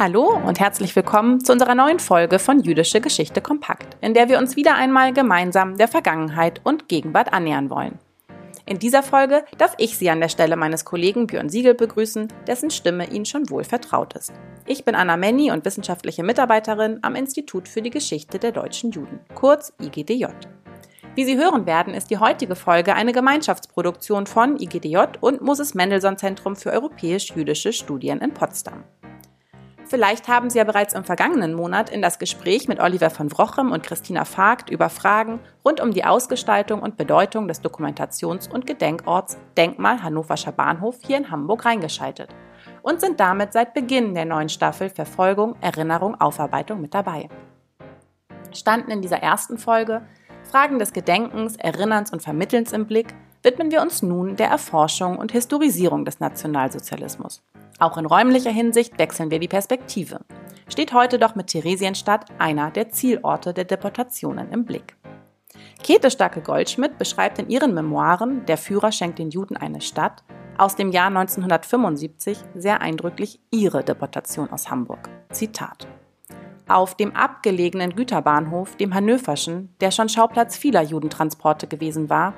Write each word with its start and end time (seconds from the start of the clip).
Hallo 0.00 0.30
und 0.46 0.58
herzlich 0.58 0.96
willkommen 0.96 1.44
zu 1.44 1.52
unserer 1.52 1.74
neuen 1.74 1.98
Folge 1.98 2.38
von 2.38 2.60
Jüdische 2.60 3.02
Geschichte 3.02 3.42
Kompakt, 3.42 3.98
in 4.00 4.14
der 4.14 4.30
wir 4.30 4.38
uns 4.38 4.56
wieder 4.56 4.74
einmal 4.74 5.12
gemeinsam 5.12 5.76
der 5.76 5.88
Vergangenheit 5.88 6.62
und 6.64 6.88
Gegenwart 6.88 7.34
annähern 7.34 7.68
wollen. 7.68 7.98
In 8.64 8.78
dieser 8.78 9.02
Folge 9.02 9.44
darf 9.58 9.74
ich 9.76 9.98
Sie 9.98 10.08
an 10.08 10.20
der 10.20 10.30
Stelle 10.30 10.56
meines 10.56 10.86
Kollegen 10.86 11.26
Björn 11.26 11.50
Siegel 11.50 11.74
begrüßen, 11.74 12.28
dessen 12.46 12.70
Stimme 12.70 13.10
Ihnen 13.10 13.26
schon 13.26 13.50
wohl 13.50 13.62
vertraut 13.62 14.14
ist. 14.14 14.32
Ich 14.64 14.86
bin 14.86 14.94
Anna 14.94 15.18
Menny 15.18 15.50
und 15.50 15.66
wissenschaftliche 15.66 16.22
Mitarbeiterin 16.22 17.00
am 17.02 17.14
Institut 17.14 17.68
für 17.68 17.82
die 17.82 17.90
Geschichte 17.90 18.38
der 18.38 18.52
deutschen 18.52 18.92
Juden, 18.92 19.20
kurz 19.34 19.74
IGDJ. 19.82 20.28
Wie 21.14 21.26
Sie 21.26 21.36
hören 21.36 21.66
werden, 21.66 21.92
ist 21.92 22.08
die 22.08 22.16
heutige 22.16 22.56
Folge 22.56 22.94
eine 22.94 23.12
Gemeinschaftsproduktion 23.12 24.26
von 24.26 24.58
IGDJ 24.58 25.18
und 25.20 25.42
Moses 25.42 25.74
Mendelssohn 25.74 26.16
Zentrum 26.16 26.56
für 26.56 26.70
europäisch-jüdische 26.70 27.74
Studien 27.74 28.20
in 28.20 28.32
Potsdam. 28.32 28.84
Vielleicht 29.90 30.28
haben 30.28 30.50
Sie 30.50 30.58
ja 30.58 30.62
bereits 30.62 30.94
im 30.94 31.02
vergangenen 31.02 31.52
Monat 31.52 31.90
in 31.90 32.00
das 32.00 32.20
Gespräch 32.20 32.68
mit 32.68 32.78
Oliver 32.78 33.10
von 33.10 33.28
Wrochem 33.32 33.72
und 33.72 33.82
Christina 33.82 34.24
Vogt 34.24 34.70
über 34.70 34.88
Fragen 34.88 35.40
rund 35.64 35.80
um 35.80 35.90
die 35.90 36.04
Ausgestaltung 36.04 36.80
und 36.80 36.96
Bedeutung 36.96 37.48
des 37.48 37.60
Dokumentations- 37.60 38.48
und 38.48 38.68
Gedenkorts 38.68 39.36
Denkmal 39.56 40.00
Hannoverscher 40.00 40.52
Bahnhof 40.52 40.98
hier 41.04 41.16
in 41.16 41.32
Hamburg 41.32 41.64
reingeschaltet 41.64 42.30
und 42.82 43.00
sind 43.00 43.18
damit 43.18 43.52
seit 43.52 43.74
Beginn 43.74 44.14
der 44.14 44.26
neuen 44.26 44.48
Staffel 44.48 44.90
Verfolgung, 44.90 45.56
Erinnerung, 45.60 46.20
Aufarbeitung 46.20 46.80
mit 46.80 46.94
dabei. 46.94 47.28
Standen 48.52 48.92
in 48.92 49.02
dieser 49.02 49.18
ersten 49.18 49.58
Folge 49.58 50.02
Fragen 50.44 50.78
des 50.78 50.92
Gedenkens, 50.92 51.56
Erinnerns 51.56 52.12
und 52.12 52.22
Vermittelns 52.22 52.70
im 52.70 52.86
Blick, 52.86 53.12
widmen 53.42 53.72
wir 53.72 53.82
uns 53.82 54.02
nun 54.02 54.36
der 54.36 54.50
Erforschung 54.50 55.18
und 55.18 55.32
Historisierung 55.32 56.04
des 56.04 56.20
Nationalsozialismus. 56.20 57.42
Auch 57.80 57.96
in 57.96 58.04
räumlicher 58.04 58.50
Hinsicht 58.50 58.98
wechseln 58.98 59.30
wir 59.30 59.38
die 59.38 59.48
Perspektive. 59.48 60.20
Steht 60.68 60.92
heute 60.92 61.18
doch 61.18 61.34
mit 61.34 61.46
Theresienstadt 61.46 62.26
einer 62.38 62.70
der 62.70 62.90
Zielorte 62.90 63.54
der 63.54 63.64
Deportationen 63.64 64.52
im 64.52 64.66
Blick. 64.66 64.96
Käthe 65.82 66.10
Starke-Goldschmidt 66.10 66.98
beschreibt 66.98 67.38
in 67.38 67.48
ihren 67.48 67.72
Memoiren 67.72 68.44
Der 68.44 68.58
Führer 68.58 68.92
schenkt 68.92 69.18
den 69.18 69.30
Juden 69.30 69.56
eine 69.56 69.80
Stadt 69.80 70.22
aus 70.58 70.76
dem 70.76 70.92
Jahr 70.92 71.06
1975 71.06 72.38
sehr 72.54 72.82
eindrücklich 72.82 73.40
ihre 73.50 73.82
Deportation 73.82 74.50
aus 74.50 74.70
Hamburg. 74.70 75.08
Zitat. 75.32 75.88
Auf 76.68 76.94
dem 76.94 77.16
abgelegenen 77.16 77.96
Güterbahnhof, 77.96 78.76
dem 78.76 78.94
Hannöverschen, 78.94 79.74
der 79.80 79.90
schon 79.90 80.10
Schauplatz 80.10 80.54
vieler 80.54 80.82
Judentransporte 80.82 81.66
gewesen 81.66 82.10
war, 82.10 82.34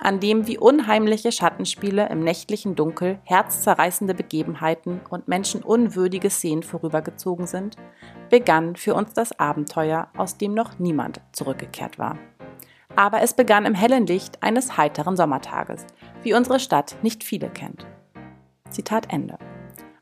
an 0.00 0.18
dem 0.18 0.46
wie 0.46 0.58
unheimliche 0.58 1.30
Schattenspiele 1.30 2.08
im 2.08 2.20
nächtlichen 2.20 2.74
Dunkel 2.74 3.18
herzzerreißende 3.24 4.14
Begebenheiten 4.14 5.00
und 5.10 5.28
menschenunwürdige 5.28 6.30
Szenen 6.30 6.62
vorübergezogen 6.62 7.46
sind, 7.46 7.76
begann 8.30 8.76
für 8.76 8.94
uns 8.94 9.12
das 9.12 9.38
Abenteuer, 9.38 10.08
aus 10.16 10.36
dem 10.38 10.54
noch 10.54 10.78
niemand 10.78 11.20
zurückgekehrt 11.32 11.98
war. 11.98 12.18
Aber 12.96 13.22
es 13.22 13.34
begann 13.34 13.66
im 13.66 13.74
hellen 13.74 14.06
Licht 14.06 14.42
eines 14.42 14.76
heiteren 14.76 15.16
Sommertages, 15.16 15.86
wie 16.22 16.34
unsere 16.34 16.60
Stadt 16.60 16.96
nicht 17.02 17.22
viele 17.22 17.50
kennt. 17.50 17.86
Zitat 18.70 19.12
Ende. 19.12 19.38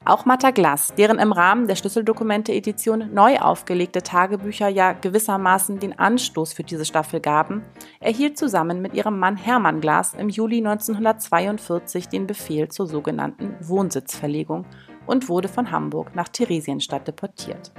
Auch 0.09 0.25
Matta 0.25 0.53
Glass, 0.53 0.95
deren 0.97 1.19
im 1.19 1.33
Rahmen 1.33 1.69
der 1.69 1.77
Schlüsseldokumente-Edition 1.77 3.13
neu 3.13 3.37
aufgelegte 3.41 4.03
Tagebücher 4.03 4.69
ja 4.69 4.95
gewissermaßen 4.95 5.81
den 5.81 5.99
Anstoß 5.99 6.55
für 6.55 6.63
diese 6.63 6.87
Staffel 6.87 7.21
gaben, 7.21 7.63
erhielt 8.01 8.39
zusammen 8.39 8.81
mit 8.81 8.95
ihrem 8.95 9.19
Mann 9.19 9.37
Hermann 9.37 9.83
Glass 9.83 10.15
im 10.15 10.31
Juli 10.31 10.67
1942 10.67 12.09
den 12.09 12.27
Befehl 12.27 12.69
zur 12.69 12.87
sogenannten 12.87 13.55
Wohnsitzverlegung 13.61 14.65
und 15.07 15.29
wurde 15.29 15.49
von 15.49 15.71
Hamburg 15.71 16.17
nach 16.17 16.29
Theresienstadt 16.29 17.07
deportiert. 17.07 17.71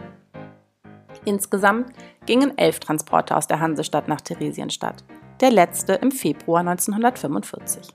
Insgesamt 1.26 1.92
gingen 2.28 2.56
elf 2.60 2.80
Transporte 2.80 3.36
aus 3.36 3.48
der 3.48 3.60
Hansestadt 3.60 4.08
nach 4.08 4.22
Theresienstadt, 4.22 5.04
der 5.42 5.50
letzte 5.50 5.94
im 5.94 6.12
Februar 6.12 6.60
1945. 6.60 7.92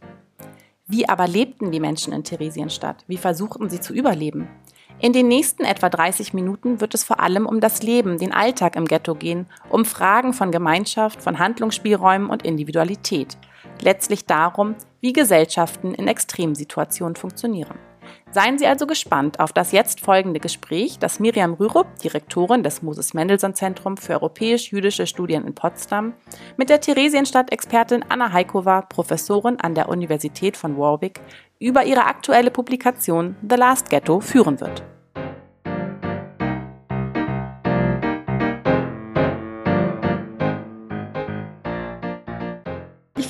Wie 0.87 1.09
aber 1.09 1.27
lebten 1.27 1.73
die 1.73 1.81
Menschen 1.81 2.13
in 2.13 2.25
Theresienstadt? 2.25 3.05
Wie 3.07 3.17
versuchten 3.17 3.71
sie 3.71 3.81
zu 3.81 3.95
überleben? 3.95 4.49
In 5.01 5.15
den 5.15 5.29
nächsten 5.29 5.65
etwa 5.65 5.89
30 5.89 6.35
Minuten 6.35 6.83
wird 6.83 6.93
es 6.93 7.05
vor 7.05 7.21
allem 7.21 7.47
um 7.47 7.61
das 7.61 7.83
Leben, 7.83 8.19
den 8.19 8.33
Alltag 8.33 8.77
im 8.77 8.85
Ghetto 8.85 9.15
gehen, 9.15 9.47
um 9.71 9.87
Fragen 9.87 10.35
von 10.35 10.53
Gemeinschaft, 10.53 11.23
von 11.23 11.39
Handlungsspielräumen 11.39 12.29
und 12.29 12.45
Individualität. 12.45 13.39
Letztlich 13.81 14.27
darum, 14.27 14.75
wie 15.01 15.15
Gesellschaften 15.15 15.95
in 15.95 16.07
Extremsituationen 16.07 17.17
funktionieren. 17.17 17.79
Seien 18.31 18.59
Sie 18.59 18.67
also 18.67 18.87
gespannt 18.87 19.41
auf 19.41 19.53
das 19.53 19.73
jetzt 19.73 20.01
folgende 20.01 20.41
Gespräch, 20.41 20.99
das 20.99 21.21
Miriam 21.21 21.55
Rürup, 21.55 21.87
Direktorin 22.03 22.63
des 22.63 22.83
Moses 22.83 23.15
Mendelssohn 23.15 23.55
Zentrum 23.55 23.97
für 23.97 24.15
europäisch-jüdische 24.15 25.07
Studien 25.07 25.47
in 25.47 25.55
Potsdam, 25.55 26.15
mit 26.57 26.71
der 26.71 26.81
Theresienstadt-Expertin 26.81 28.05
Anna 28.09 28.33
Heikova, 28.33 28.83
Professorin 28.83 29.61
an 29.61 29.75
der 29.75 29.89
Universität 29.89 30.57
von 30.57 30.77
Warwick, 30.79 31.21
über 31.59 31.85
ihre 31.85 32.07
aktuelle 32.07 32.51
Publikation 32.51 33.37
The 33.49 33.57
Last 33.57 33.91
Ghetto 33.91 34.21
führen 34.21 34.61
wird. 34.61 34.83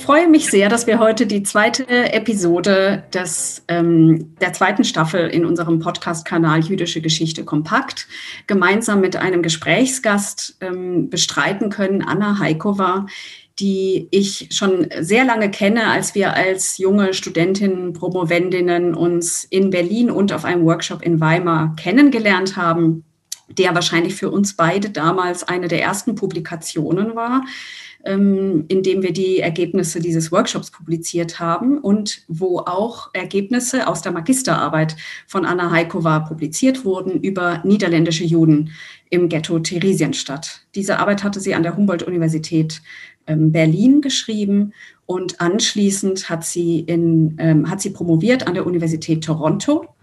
Freue 0.05 0.27
mich 0.27 0.51
sehr, 0.51 0.69
dass 0.69 0.85
wir 0.85 0.99
heute 0.99 1.25
die 1.25 1.41
zweite 1.41 1.87
Episode 2.13 3.05
des, 3.11 3.63
ähm, 3.67 4.35
der 4.39 4.53
zweiten 4.53 4.83
Staffel 4.83 5.27
in 5.29 5.45
unserem 5.45 5.79
Podcast-Kanal 5.79 6.59
Jüdische 6.59 7.01
Geschichte 7.01 7.43
kompakt 7.43 8.07
gemeinsam 8.45 9.01
mit 9.01 9.15
einem 9.15 9.41
Gesprächsgast 9.41 10.57
ähm, 10.61 11.09
bestreiten 11.09 11.71
können, 11.71 12.03
Anna 12.03 12.37
Heikova, 12.37 13.07
die 13.57 14.07
ich 14.11 14.49
schon 14.51 14.87
sehr 14.99 15.25
lange 15.25 15.49
kenne, 15.49 15.87
als 15.87 16.13
wir 16.13 16.35
als 16.35 16.77
junge 16.77 17.15
Studentinnen, 17.15 17.93
Promovendinnen 17.93 18.93
uns 18.93 19.43
in 19.43 19.71
Berlin 19.71 20.11
und 20.11 20.31
auf 20.33 20.45
einem 20.45 20.65
Workshop 20.65 21.01
in 21.01 21.19
Weimar 21.19 21.75
kennengelernt 21.77 22.57
haben, 22.57 23.05
der 23.49 23.73
wahrscheinlich 23.73 24.13
für 24.13 24.29
uns 24.29 24.55
beide 24.55 24.91
damals 24.91 25.47
eine 25.47 25.67
der 25.67 25.81
ersten 25.81 26.13
Publikationen 26.13 27.15
war 27.15 27.43
ähm, 28.05 28.65
in 28.67 28.83
dem 28.83 29.01
wir 29.01 29.11
die 29.11 29.39
Ergebnisse 29.39 29.99
dieses 29.99 30.31
Workshops 30.31 30.71
publiziert 30.71 31.39
haben 31.39 31.79
und 31.79 32.21
wo 32.27 32.59
auch 32.59 33.09
Ergebnisse 33.13 33.87
aus 33.87 34.01
der 34.01 34.11
Magisterarbeit 34.11 34.95
von 35.27 35.45
Anna 35.45 35.71
Heikova 35.71 36.19
publiziert 36.19 36.85
wurden 36.85 37.19
über 37.21 37.61
niederländische 37.65 38.23
Juden 38.23 38.71
im 39.09 39.27
Ghetto 39.27 39.59
Theresienstadt. 39.59 40.61
Diese 40.75 40.99
Arbeit 40.99 41.23
hatte 41.23 41.39
sie 41.39 41.55
an 41.55 41.63
der 41.63 41.75
Humboldt-Universität 41.75 42.81
ähm, 43.27 43.51
Berlin 43.51 44.01
geschrieben 44.01 44.73
und 45.05 45.41
anschließend 45.41 46.29
hat 46.29 46.45
sie, 46.45 46.79
in, 46.81 47.35
ähm, 47.39 47.69
hat 47.69 47.81
sie 47.81 47.89
promoviert 47.89 48.47
an 48.47 48.53
der 48.53 48.65
Universität 48.65 49.23
Toronto 49.23 49.94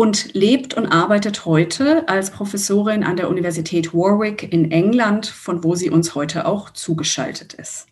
und 0.00 0.32
lebt 0.32 0.72
und 0.72 0.86
arbeitet 0.86 1.44
heute 1.44 2.08
als 2.08 2.30
Professorin 2.30 3.04
an 3.04 3.16
der 3.16 3.28
Universität 3.28 3.92
Warwick 3.92 4.50
in 4.50 4.70
England, 4.70 5.26
von 5.26 5.62
wo 5.62 5.74
sie 5.74 5.90
uns 5.90 6.14
heute 6.14 6.46
auch 6.46 6.70
zugeschaltet 6.70 7.52
ist. 7.52 7.86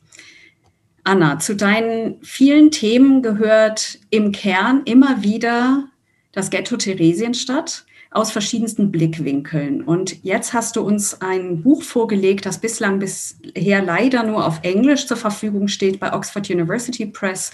Anna, 1.05 1.39
zu 1.39 1.55
deinen 1.55 2.17
vielen 2.23 2.71
Themen 2.71 3.23
gehört 3.23 3.99
im 4.09 4.33
Kern 4.33 4.85
immer 4.87 5.23
wieder 5.23 5.85
das 6.33 6.49
Ghetto 6.49 6.79
Theresienstadt 6.79 7.85
aus 8.11 8.33
verschiedensten 8.33 8.91
Blickwinkeln. 8.91 9.83
Und 9.83 10.25
jetzt 10.25 10.55
hast 10.55 10.77
du 10.77 10.81
uns 10.81 11.21
ein 11.21 11.63
Buch 11.63 11.83
vorgelegt, 11.83 12.47
das 12.47 12.59
bislang 12.59 13.01
bisher 13.01 13.83
leider 13.83 14.23
nur 14.23 14.47
auf 14.47 14.61
Englisch 14.63 15.07
zur 15.07 15.19
Verfügung 15.19 15.69
steht 15.69 16.01
bei 16.01 16.15
Oxford 16.15 16.49
University 16.49 17.05
Press, 17.05 17.53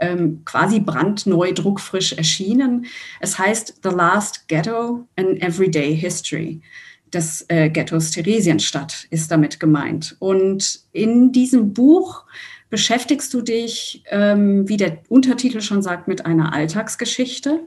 ähm, 0.00 0.42
quasi 0.44 0.80
brandneu, 0.80 1.52
druckfrisch 1.52 2.12
erschienen. 2.12 2.86
Es 3.20 3.38
heißt 3.38 3.80
The 3.82 3.90
Last 3.90 4.48
Ghetto, 4.48 5.06
an 5.16 5.36
Everyday 5.38 5.96
History 5.96 6.60
des 7.14 7.44
äh, 7.48 7.70
Ghettos 7.70 8.10
Theresienstadt 8.10 9.06
ist 9.10 9.30
damit 9.30 9.60
gemeint. 9.60 10.16
Und 10.18 10.80
in 10.92 11.32
diesem 11.32 11.72
Buch 11.72 12.24
beschäftigst 12.70 13.32
du 13.32 13.40
dich, 13.40 14.02
ähm, 14.10 14.68
wie 14.68 14.76
der 14.76 14.98
Untertitel 15.08 15.60
schon 15.60 15.82
sagt, 15.82 16.08
mit 16.08 16.26
einer 16.26 16.52
Alltagsgeschichte. 16.52 17.60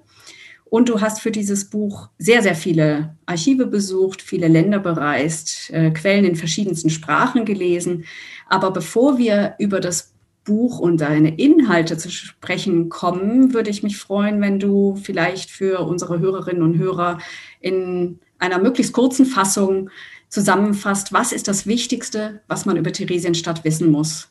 Und 0.66 0.90
du 0.90 1.00
hast 1.00 1.22
für 1.22 1.32
dieses 1.32 1.70
Buch 1.70 2.10
sehr, 2.18 2.44
sehr 2.44 2.56
viele 2.56 3.16
Archive 3.26 3.68
besucht, 3.68 4.22
viele 4.22 4.50
Länder 4.50 4.80
bereist, 4.80 5.70
äh, 5.72 5.92
Quellen 5.92 6.26
in 6.26 6.36
verschiedensten 6.36 6.90
Sprachen 6.90 7.46
gelesen. 7.46 8.04
Aber 8.50 8.72
bevor 8.72 9.18
wir 9.18 9.56
über 9.60 9.80
das 9.80 10.14
Buch 10.48 10.80
und 10.80 11.02
deine 11.02 11.36
Inhalte 11.38 11.98
zu 11.98 12.10
sprechen 12.10 12.90
kommen, 12.90 13.54
würde 13.54 13.70
ich 13.70 13.84
mich 13.84 13.98
freuen, 13.98 14.42
wenn 14.42 14.60
du 14.60 14.96
vielleicht 14.96 15.52
für 15.52 15.82
unsere 15.82 16.20
Hörerinnen 16.20 16.64
und 16.64 16.78
Hörer 16.78 17.20
in 17.60 18.20
einer 18.40 18.58
möglichst 18.58 18.94
kurzen 18.94 19.26
Fassung 19.26 19.90
zusammenfasst, 20.30 21.14
was 21.14 21.32
ist 21.32 21.48
das 21.48 21.68
Wichtigste, 21.68 22.42
was 22.48 22.66
man 22.66 22.78
über 22.78 22.92
Theresienstadt 22.92 23.64
wissen 23.66 23.92
muss 23.92 24.30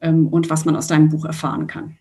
ähm, 0.00 0.28
und 0.28 0.50
was 0.50 0.64
man 0.64 0.76
aus 0.76 0.86
deinem 0.86 1.08
Buch 1.08 1.24
erfahren 1.24 1.66
kann. 1.66 1.96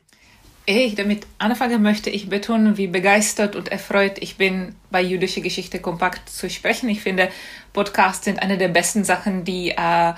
Ehe 0.66 0.86
ich 0.86 0.96
damit 0.96 1.28
anfangen 1.40 1.82
möchte, 1.82 2.10
ich 2.10 2.30
betonen, 2.30 2.78
wie 2.78 2.88
begeistert 2.88 3.56
und 3.56 3.70
erfreut 3.70 4.18
ich 4.20 4.38
bin, 4.38 4.76
bei 4.92 5.02
jüdische 5.02 5.42
Geschichte 5.42 5.80
kompakt 5.80 6.30
zu 6.30 6.50
sprechen. 6.50 6.88
Ich 6.88 7.02
finde, 7.02 7.30
Podcasts 7.74 8.24
sind 8.24 8.42
eine 8.42 8.58
der 8.58 8.70
besten 8.70 9.04
Sachen, 9.04 9.44
die 9.44 9.72
äh, 9.72 10.14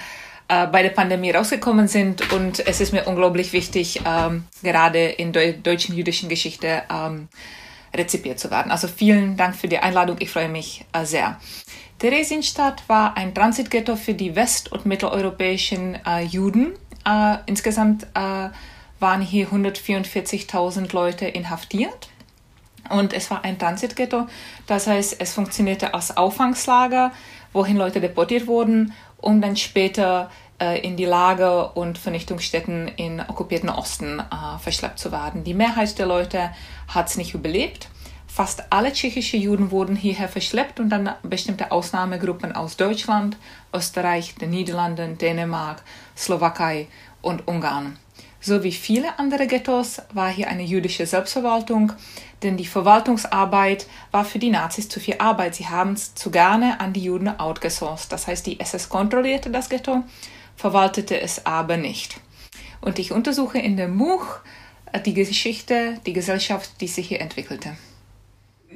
äh, 0.48 0.68
bei 0.68 0.84
der 0.84 0.90
Pandemie 0.90 1.32
rausgekommen 1.32 1.88
sind. 1.88 2.32
Und 2.34 2.66
es 2.66 2.82
ist 2.82 2.94
mir 2.94 3.06
unglaublich 3.06 3.54
wichtig, 3.54 4.02
ähm, 4.06 4.46
gerade 4.64 5.06
in 5.06 5.34
der 5.34 5.54
deutschen 5.54 5.96
jüdischen 5.96 6.30
Geschichte 6.30 6.84
ähm, 6.92 7.28
rezipiert 7.96 8.40
zu 8.40 8.52
werden. 8.52 8.72
Also 8.72 8.88
vielen 8.88 9.38
Dank 9.38 9.56
für 9.56 9.68
die 9.68 9.80
Einladung. 9.80 10.18
Ich 10.20 10.30
freue 10.30 10.50
mich 10.50 10.86
äh, 10.94 11.06
sehr. 11.06 11.40
Theresienstadt 12.00 12.84
war 12.88 13.16
ein 13.18 13.34
Transitghetto 13.34 13.96
für 13.96 14.14
die 14.14 14.36
west- 14.36 14.72
und 14.72 14.86
mitteleuropäischen 14.86 15.98
äh, 16.06 16.22
Juden. 16.22 16.74
Äh, 17.06 17.38
insgesamt 17.46 18.04
äh, 18.14 18.50
waren 19.00 19.22
hier 19.22 19.48
144.000 19.48 20.94
Leute 20.94 21.26
inhaftiert. 21.26 22.10
Und 22.90 23.14
es 23.14 23.32
war 23.32 23.44
ein 23.44 23.58
Transitghetto, 23.58 24.28
das 24.68 24.86
heißt, 24.86 25.16
es 25.20 25.34
funktionierte 25.34 25.96
als 25.96 26.18
Auffangslager, 26.18 27.12
wohin 27.52 27.78
Leute 27.78 28.00
deportiert 28.00 28.46
wurden, 28.46 28.94
um 29.18 29.42
dann 29.42 29.56
später 29.56 30.30
äh, 30.60 30.80
in 30.80 30.98
die 30.98 31.06
Lager 31.06 31.76
und 31.76 31.98
Vernichtungsstätten 31.98 32.88
in 32.88 33.20
okkupierten 33.20 33.70
Osten 33.70 34.20
äh, 34.20 34.60
verschleppt 34.60 35.00
zu 35.00 35.12
werden. 35.12 35.44
Die 35.44 35.54
Mehrheit 35.54 35.98
der 36.00 36.06
Leute 36.06 36.52
hat 36.88 37.10
es 37.10 37.18
nicht 37.18 37.34
überlebt. 37.34 37.90
Fast 38.28 38.64
alle 38.70 38.92
tschechische 38.92 39.38
Juden 39.38 39.72
wurden 39.72 39.96
hierher 39.96 40.28
verschleppt 40.28 40.80
und 40.80 40.90
dann 40.90 41.10
bestimmte 41.24 41.72
Ausnahmegruppen 41.72 42.52
aus 42.54 42.76
Deutschland, 42.76 43.38
Österreich, 43.74 44.36
den 44.36 44.50
Niederlanden, 44.50 45.18
Dänemark, 45.18 45.84
Slowakei 46.18 46.88
und 47.22 47.48
Ungarn. 47.48 47.98
So 48.48 48.62
wie 48.62 48.74
viele 48.74 49.18
andere 49.18 49.48
Ghettos 49.48 50.04
war 50.14 50.30
hier 50.30 50.50
eine 50.50 50.62
jüdische 50.62 51.08
Selbstverwaltung, 51.08 51.94
denn 52.44 52.58
die 52.58 52.68
Verwaltungsarbeit 52.68 53.88
war 54.12 54.24
für 54.24 54.38
die 54.38 54.52
Nazis 54.52 54.88
zu 54.88 55.00
viel 55.00 55.16
Arbeit. 55.18 55.56
Sie 55.56 55.68
haben 55.68 55.94
es 55.94 56.14
zu 56.14 56.30
gerne 56.30 56.80
an 56.80 56.94
die 56.94 57.04
Juden 57.04 57.28
outgesourced. 57.28 58.12
Das 58.12 58.28
heißt, 58.28 58.46
die 58.46 58.60
SS 58.60 58.88
kontrollierte 58.88 59.50
das 59.50 59.68
Ghetto, 59.68 60.04
verwaltete 60.56 61.20
es 61.20 61.48
aber 61.48 61.78
nicht. 61.78 62.22
Und 62.82 63.00
ich 63.00 63.12
untersuche 63.12 63.58
in 63.58 63.78
dem 63.78 63.98
Buch 63.98 64.28
äh, 64.92 65.02
die 65.02 65.16
Geschichte, 65.16 66.00
die 66.06 66.14
Gesellschaft, 66.14 66.70
die 66.82 66.88
sich 66.88 67.08
hier 67.08 67.22
entwickelte. 67.22 67.76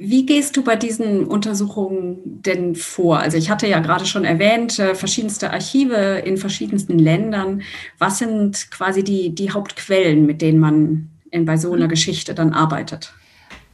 Wie 0.02 0.24
gehst 0.24 0.56
du 0.56 0.64
bei 0.64 0.76
diesen 0.76 1.26
Untersuchungen 1.26 2.20
denn 2.24 2.74
vor? 2.74 3.18
Also 3.18 3.36
ich 3.36 3.50
hatte 3.50 3.66
ja 3.66 3.80
gerade 3.80 4.06
schon 4.06 4.24
erwähnt, 4.24 4.78
äh, 4.78 4.94
verschiedenste 4.94 5.52
Archive 5.52 6.22
in 6.24 6.38
verschiedensten 6.38 6.98
Ländern. 6.98 7.60
Was 7.98 8.18
sind 8.18 8.70
quasi 8.70 9.04
die, 9.04 9.34
die 9.34 9.50
Hauptquellen, 9.50 10.24
mit 10.24 10.40
denen 10.40 10.58
man 10.58 11.10
in, 11.30 11.44
bei 11.44 11.58
so 11.58 11.74
einer 11.74 11.84
mhm. 11.84 11.90
Geschichte 11.90 12.34
dann 12.34 12.54
arbeitet? 12.54 13.12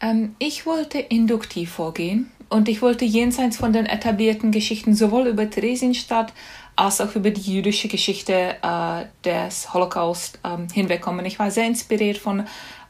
Ähm, 0.00 0.34
ich 0.40 0.67
wollte 0.67 0.99
induktiv 0.99 1.70
vorgehen 1.70 2.29
und 2.49 2.69
ich 2.69 2.82
wollte 2.82 3.05
jenseits 3.05 3.58
von 3.58 3.72
den 3.72 3.87
etablierten 3.87 4.50
Geschichten 4.50 4.96
sowohl 4.96 5.29
über 5.29 5.49
Theresienstadt 5.49 6.32
als 6.75 7.00
auch 7.00 7.14
über 7.14 7.31
die 7.31 7.55
jüdische 7.55 7.87
Geschichte 7.87 8.56
äh, 8.62 9.05
des 9.25 9.72
Holocaust 9.72 10.40
ähm, 10.44 10.67
hinwegkommen. 10.72 11.25
Ich 11.25 11.38
war 11.38 11.52
sehr 11.52 11.69
inspiriert 11.69 12.19
von 12.19 12.44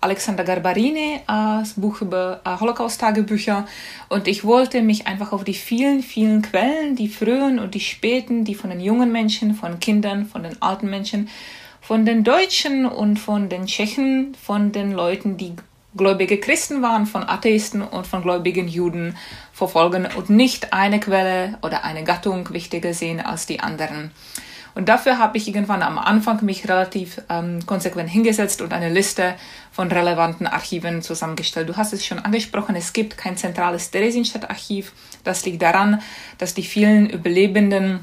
Alexander 0.06 0.44
Garbarini, 0.44 1.16
äh, 1.16 1.20
das 1.26 1.74
Buch 1.74 2.00
über 2.00 2.40
äh, 2.44 2.60
Holocaust-Tagebücher. 2.60 3.66
Und 4.08 4.28
ich 4.28 4.44
wollte 4.44 4.80
mich 4.80 5.08
einfach 5.08 5.32
auf 5.32 5.42
die 5.42 5.54
vielen, 5.54 6.00
vielen 6.00 6.42
Quellen, 6.42 6.94
die 6.94 7.08
frühen 7.08 7.58
und 7.58 7.74
die 7.74 7.80
späten, 7.80 8.44
die 8.44 8.54
von 8.54 8.70
den 8.70 8.78
jungen 8.78 9.10
Menschen, 9.10 9.56
von 9.56 9.80
Kindern, 9.80 10.26
von 10.26 10.44
den 10.44 10.62
alten 10.62 10.88
Menschen, 10.88 11.28
von 11.80 12.06
den 12.06 12.22
Deutschen 12.22 12.86
und 12.86 13.18
von 13.18 13.48
den 13.48 13.66
Tschechen, 13.66 14.36
von 14.40 14.70
den 14.70 14.92
Leuten, 14.92 15.36
die 15.38 15.54
gläubige 15.96 16.38
Christen 16.38 16.82
waren, 16.82 17.06
von 17.06 17.28
Atheisten 17.28 17.82
und 17.82 18.06
von 18.06 18.22
gläubigen 18.22 18.68
Juden 18.68 19.16
verfolgen 19.52 20.06
und 20.16 20.30
nicht 20.30 20.72
eine 20.72 21.00
Quelle 21.00 21.58
oder 21.62 21.82
eine 21.82 22.04
Gattung 22.04 22.48
wichtiger 22.52 22.94
sehen 22.94 23.18
als 23.18 23.46
die 23.46 23.58
anderen. 23.58 24.12
Und 24.76 24.90
dafür 24.90 25.19
habe 25.19 25.38
ich 25.38 25.49
irgendwann 25.49 25.82
am 25.82 25.96
Anfang 25.99 26.44
mich 26.44 26.69
relativ 26.69 27.23
ähm, 27.31 27.64
konsequent 27.64 28.11
hingesetzt 28.11 28.61
und 28.61 28.75
eine 28.75 28.90
Liste 28.90 29.34
von 29.73 29.90
relevanten 29.90 30.46
Archiven 30.46 31.00
zusammengestellt. 31.00 31.67
Du 31.67 31.78
hast 31.78 31.94
es 31.94 32.05
schon 32.05 32.19
angesprochen, 32.19 32.76
es 32.76 32.93
gibt 32.93 33.17
kein 33.17 33.38
zentrales 33.38 33.90
Theresienstadt-Archiv. 33.90 34.93
Das 35.25 35.46
liegt 35.46 35.62
daran, 35.62 36.02
dass 36.37 36.52
die 36.52 36.62
vielen 36.62 37.08
Überlebenden 37.08 38.00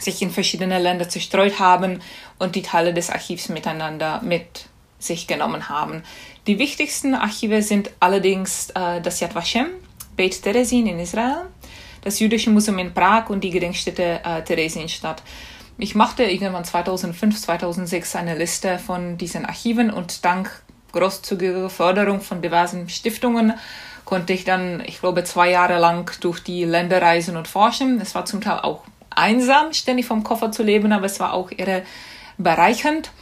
sich 0.00 0.22
in 0.22 0.30
verschiedene 0.30 0.78
Länder 0.78 1.10
zerstreut 1.10 1.58
haben 1.58 2.00
und 2.38 2.54
die 2.54 2.62
Teile 2.62 2.94
des 2.94 3.10
Archivs 3.10 3.50
miteinander 3.50 4.22
mit 4.22 4.64
sich 4.98 5.26
genommen 5.26 5.68
haben. 5.68 6.04
Die 6.46 6.58
wichtigsten 6.58 7.14
Archive 7.14 7.60
sind 7.60 7.90
allerdings 8.00 8.70
äh, 8.70 9.02
das 9.02 9.20
Yad 9.20 9.34
Vashem, 9.34 9.66
Beit 10.16 10.40
Teresin 10.40 10.86
in 10.86 11.00
Israel, 11.00 11.42
das 12.00 12.18
Jüdische 12.18 12.48
Museum 12.48 12.78
in 12.78 12.94
Prag 12.94 13.28
und 13.28 13.44
die 13.44 13.50
Gedenkstätte 13.50 14.20
äh, 14.24 14.42
Theresienstadt. 14.42 15.22
Ich 15.80 15.94
machte 15.94 16.24
irgendwann 16.24 16.64
2005, 16.64 17.40
2006 17.40 18.16
eine 18.16 18.36
Liste 18.36 18.80
von 18.80 19.16
diesen 19.16 19.46
Archiven 19.46 19.92
und 19.92 20.24
dank 20.24 20.50
großzügiger 20.90 21.70
Förderung 21.70 22.20
von 22.20 22.42
diversen 22.42 22.88
Stiftungen 22.88 23.52
konnte 24.04 24.32
ich 24.32 24.44
dann, 24.44 24.82
ich 24.86 25.00
glaube, 25.00 25.22
zwei 25.22 25.50
Jahre 25.50 25.78
lang 25.78 26.10
durch 26.20 26.40
die 26.40 26.64
Länder 26.64 27.00
reisen 27.00 27.36
und 27.36 27.46
forschen. 27.46 28.00
Es 28.00 28.16
war 28.16 28.24
zum 28.24 28.40
Teil 28.40 28.60
auch 28.60 28.82
einsam, 29.10 29.72
ständig 29.72 30.06
vom 30.06 30.24
Koffer 30.24 30.50
zu 30.50 30.64
leben, 30.64 30.90
aber 30.92 31.06
es 31.06 31.20
war 31.20 31.32
auch 31.32 31.52
irre 31.52 31.82
bereichernd. 32.38 33.12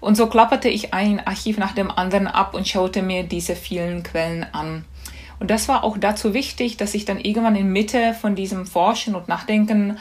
Und 0.00 0.16
so 0.16 0.28
klapperte 0.28 0.68
ich 0.68 0.94
ein 0.94 1.26
Archiv 1.26 1.58
nach 1.58 1.72
dem 1.72 1.90
anderen 1.90 2.28
ab 2.28 2.54
und 2.54 2.68
schaute 2.68 3.02
mir 3.02 3.24
diese 3.24 3.56
vielen 3.56 4.02
Quellen 4.04 4.46
an. 4.52 4.84
Und 5.40 5.50
das 5.50 5.66
war 5.66 5.82
auch 5.82 5.96
dazu 5.98 6.34
wichtig, 6.34 6.76
dass 6.76 6.94
ich 6.94 7.06
dann 7.06 7.18
irgendwann 7.18 7.56
in 7.56 7.72
Mitte 7.72 8.14
von 8.14 8.36
diesem 8.36 8.66
Forschen 8.66 9.14
und 9.16 9.26
Nachdenken 9.26 9.98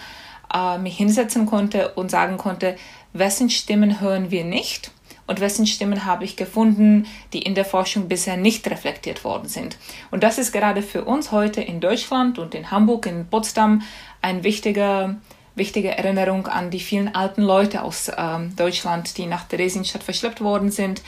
äh, 0.54 0.78
mich 0.78 0.98
hinsetzen 0.98 1.46
konnte 1.46 1.90
und 1.94 2.12
sagen 2.12 2.38
konnte, 2.38 2.76
wessen 3.14 3.50
Stimmen 3.50 4.00
hören 4.02 4.32
wir 4.32 4.44
nicht 4.44 4.92
und 5.28 5.40
wessen 5.40 5.68
Stimmen 5.68 6.06
habe 6.06 6.26
ich 6.26 6.36
gefunden, 6.36 7.08
die 7.32 7.42
in 7.42 7.56
der 7.56 7.66
Forschung 7.66 8.08
bisher 8.08 8.38
nicht 8.38 8.70
reflektiert 8.70 9.24
worden 9.24 9.48
sind. 9.48 9.78
Und 10.12 10.24
das 10.24 10.38
ist 10.38 10.52
gerade 10.52 10.82
für 10.82 11.06
uns 11.06 11.32
heute 11.32 11.62
in 11.62 11.80
Deutschland 11.80 12.40
und 12.40 12.56
in 12.56 12.72
Hamburg, 12.72 13.06
in 13.06 13.28
Potsdam 13.28 13.82
ein 14.22 14.44
wichtiger 14.44 15.16
wichtige 15.56 15.96
Erinnerung 15.96 16.48
an 16.48 16.72
die 16.72 16.80
vielen 16.80 17.14
alten 17.14 17.44
Leute 17.44 17.84
aus 17.84 18.08
äh, 18.08 18.40
Deutschland, 18.56 19.18
die 19.18 19.28
nach 19.28 19.44
Theresienstadt 19.44 20.04
verschleppt 20.04 20.42
worden 20.42 20.72
sind, 20.72 21.04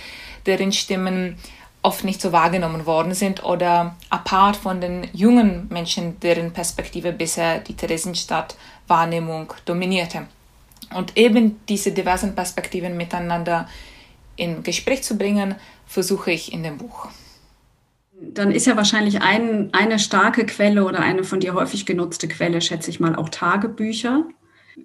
deren 0.46 0.72
Stimmen 0.72 1.38
oft 1.82 2.04
nicht 2.04 2.20
so 2.20 2.32
wahrgenommen 2.32 2.86
worden 2.86 3.14
sind 3.14 3.44
oder 3.44 3.96
apart 4.10 4.56
von 4.56 4.82
den 4.82 5.08
jungen 5.14 5.68
Menschen, 5.70 6.20
deren 6.20 6.52
Perspektive 6.52 7.12
bisher 7.12 7.60
die 7.60 7.76
Theresienstadt-Wahrnehmung 8.88 9.54
dominierte. 9.66 10.28
Und 10.94 11.18
eben 11.18 11.60
diese 11.68 11.92
diversen 11.92 12.36
Perspektiven 12.36 12.96
miteinander 12.96 13.68
in 14.36 14.64
Gespräch 14.64 15.04
zu 15.04 15.18
bringen, 15.18 15.56
versuche 15.88 16.32
ich 16.32 16.54
in 16.54 16.64
dem 16.64 16.78
Buch. 16.78 17.08
Dann 18.22 18.52
ist 18.52 18.66
ja 18.66 18.78
wahrscheinlich 18.78 19.22
ein, 19.22 19.70
eine 19.74 20.00
starke 20.00 20.46
Quelle 20.46 20.86
oder 20.86 21.00
eine 21.00 21.24
von 21.24 21.40
dir 21.40 21.54
häufig 21.54 21.86
genutzte 21.86 22.28
Quelle, 22.28 22.62
schätze 22.62 22.90
ich 22.90 23.00
mal, 23.00 23.16
auch 23.16 23.30
Tagebücher. 23.30 24.24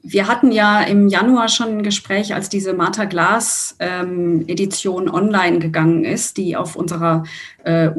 Wir 0.02 0.28
hatten 0.28 0.52
ja 0.52 0.82
im 0.82 1.08
Januar 1.08 1.48
schon 1.48 1.78
ein 1.78 1.82
Gespräch, 1.82 2.34
als 2.34 2.48
diese 2.48 2.74
Martha 2.74 3.04
Glas 3.04 3.76
ähm, 3.80 4.44
Edition 4.46 5.08
online 5.08 5.58
gegangen 5.58 6.04
ist, 6.04 6.36
die 6.36 6.56
auf 6.56 6.76
unserer 6.76 7.24
äh, 7.64 7.90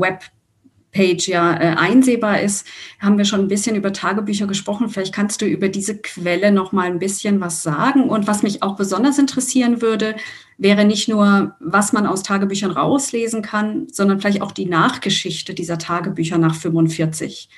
Webpage 0.92 1.28
ja 1.28 1.54
äh, 1.54 1.76
einsehbar 1.78 2.42
ist, 2.42 2.66
haben 3.00 3.18
wir 3.18 3.26
schon 3.26 3.42
ein 3.42 3.48
bisschen 3.48 3.76
über 3.76 3.94
Tagebücher 3.94 4.48
gesprochen. 4.48 4.90
Vielleicht 4.90 5.14
kannst 5.14 5.42
du 5.42 5.46
über 5.46 5.70
diese 5.70 5.98
Quelle 5.98 6.52
noch 6.52 6.72
mal 6.72 6.88
ein 6.88 7.00
bisschen 7.00 7.40
was 7.42 7.64
sagen. 7.64 8.10
Und 8.10 8.28
was 8.28 8.44
mich 8.44 8.64
auch 8.64 8.76
besonders 8.76 9.18
interessieren 9.18 9.82
würde, 9.82 10.16
wäre 10.58 10.86
nicht 10.86 11.08
nur, 11.08 11.56
was 11.60 11.94
man 11.94 12.06
aus 12.06 12.24
Tagebüchern 12.24 12.72
rauslesen 12.72 13.42
kann, 13.42 13.88
sondern 13.92 14.20
vielleicht 14.20 14.42
auch 14.42 14.52
die 14.52 14.66
Nachgeschichte 14.66 15.54
dieser 15.54 15.78
Tagebücher 15.78 16.38
nach 16.38 16.56
45. 16.56 17.50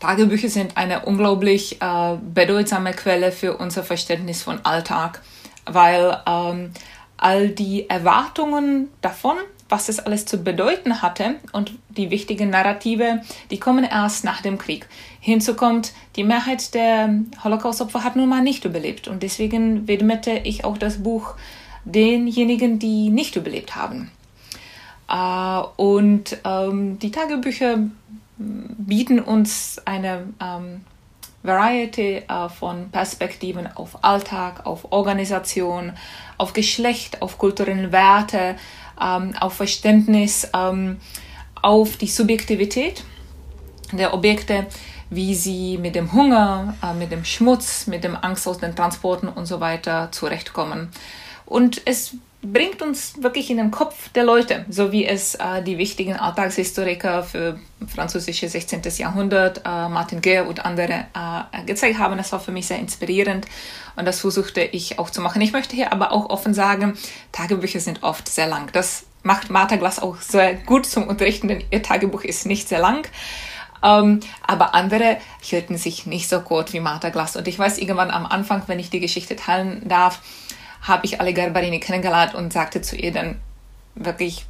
Tagebücher 0.00 0.48
sind 0.48 0.76
eine 0.76 1.06
unglaublich 1.06 1.80
äh, 1.80 2.16
bedeutsame 2.34 2.92
Quelle 2.92 3.32
für 3.32 3.56
unser 3.56 3.82
Verständnis 3.82 4.42
von 4.42 4.60
Alltag, 4.62 5.22
weil 5.64 6.20
ähm, 6.26 6.70
all 7.16 7.48
die 7.48 7.88
Erwartungen 7.88 8.88
davon, 9.00 9.36
was 9.68 9.88
es 9.88 9.98
alles 9.98 10.26
zu 10.26 10.38
bedeuten 10.38 11.02
hatte 11.02 11.36
und 11.52 11.72
die 11.88 12.10
wichtigen 12.10 12.50
Narrative, 12.50 13.22
die 13.50 13.58
kommen 13.58 13.84
erst 13.84 14.24
nach 14.24 14.40
dem 14.40 14.58
Krieg. 14.58 14.86
Hinzu 15.20 15.54
kommt, 15.54 15.92
die 16.14 16.24
Mehrheit 16.24 16.74
der 16.74 17.12
Holocaust-Opfer 17.42 18.04
hat 18.04 18.16
nun 18.16 18.28
mal 18.28 18.42
nicht 18.42 18.64
überlebt 18.64 19.08
und 19.08 19.22
deswegen 19.22 19.88
widmete 19.88 20.30
ich 20.44 20.64
auch 20.64 20.78
das 20.78 21.02
Buch 21.02 21.34
denjenigen, 21.84 22.78
die 22.78 23.10
nicht 23.10 23.36
überlebt 23.36 23.74
haben. 23.76 24.10
Äh, 25.08 25.62
und 25.76 26.38
ähm, 26.44 26.98
die 26.98 27.10
Tagebücher 27.10 27.78
bieten 28.38 29.20
uns 29.20 29.80
eine 29.84 30.24
ähm, 30.40 30.82
Variety 31.42 32.22
äh, 32.28 32.48
von 32.48 32.90
Perspektiven 32.90 33.68
auf 33.68 34.04
Alltag, 34.04 34.66
auf 34.66 34.92
Organisation, 34.92 35.92
auf 36.38 36.52
Geschlecht, 36.52 37.22
auf 37.22 37.38
kulturelle 37.38 37.92
Werte, 37.92 38.56
ähm, 39.00 39.34
auf 39.40 39.54
Verständnis, 39.54 40.48
ähm, 40.54 40.98
auf 41.62 41.96
die 41.96 42.08
Subjektivität 42.08 43.04
der 43.92 44.14
Objekte, 44.14 44.66
wie 45.10 45.34
sie 45.34 45.78
mit 45.78 45.94
dem 45.94 46.12
Hunger, 46.12 46.74
äh, 46.82 46.92
mit 46.94 47.12
dem 47.12 47.24
Schmutz, 47.24 47.86
mit 47.86 48.04
dem 48.04 48.16
Angst 48.16 48.48
aus 48.48 48.58
den 48.58 48.74
Transporten 48.74 49.28
und 49.28 49.46
so 49.46 49.60
weiter 49.60 50.10
zurechtkommen. 50.10 50.90
Und 51.44 51.82
es 51.84 52.16
bringt 52.52 52.82
uns 52.82 53.22
wirklich 53.22 53.50
in 53.50 53.56
den 53.56 53.70
Kopf 53.70 54.10
der 54.10 54.24
Leute, 54.24 54.64
so 54.68 54.92
wie 54.92 55.06
es 55.06 55.34
äh, 55.34 55.62
die 55.62 55.78
wichtigen 55.78 56.14
Alltagshistoriker 56.14 57.22
für 57.22 57.58
französische 57.86 58.48
16. 58.48 58.82
Jahrhundert, 58.96 59.58
äh, 59.64 59.88
Martin 59.88 60.22
Guerre 60.22 60.48
und 60.48 60.64
andere 60.64 61.06
äh, 61.14 61.64
gezeigt 61.64 61.98
haben. 61.98 62.16
Das 62.16 62.32
war 62.32 62.40
für 62.40 62.52
mich 62.52 62.66
sehr 62.66 62.78
inspirierend 62.78 63.46
und 63.96 64.06
das 64.06 64.20
versuchte 64.20 64.60
ich 64.60 64.98
auch 64.98 65.10
zu 65.10 65.20
machen. 65.20 65.42
Ich 65.42 65.52
möchte 65.52 65.74
hier 65.74 65.92
aber 65.92 66.12
auch 66.12 66.30
offen 66.30 66.54
sagen, 66.54 66.96
Tagebücher 67.32 67.80
sind 67.80 68.02
oft 68.02 68.28
sehr 68.28 68.46
lang. 68.46 68.70
Das 68.72 69.06
macht 69.22 69.50
Martha 69.50 69.76
Glass 69.76 69.98
auch 69.98 70.16
sehr 70.20 70.54
gut 70.54 70.86
zum 70.86 71.08
Unterrichten, 71.08 71.48
denn 71.48 71.64
ihr 71.70 71.82
Tagebuch 71.82 72.22
ist 72.22 72.46
nicht 72.46 72.68
sehr 72.68 72.80
lang. 72.80 73.08
Ähm, 73.82 74.20
aber 74.46 74.74
andere 74.74 75.18
hielten 75.40 75.76
sich 75.76 76.06
nicht 76.06 76.28
so 76.28 76.40
gut 76.40 76.72
wie 76.72 76.80
Martha 76.80 77.10
Glass. 77.10 77.36
Und 77.36 77.46
ich 77.48 77.58
weiß 77.58 77.78
irgendwann 77.78 78.10
am 78.10 78.26
Anfang, 78.26 78.62
wenn 78.66 78.78
ich 78.78 78.90
die 78.90 79.00
Geschichte 79.00 79.36
teilen 79.36 79.82
darf, 79.86 80.20
habe 80.86 81.06
ich 81.06 81.20
Ale 81.20 81.32
Garbarini 81.32 81.80
kennengelernt 81.80 82.34
und 82.34 82.52
sagte 82.52 82.82
zu 82.82 82.96
ihr 82.96 83.12
dann 83.12 83.40
wirklich, 83.94 84.46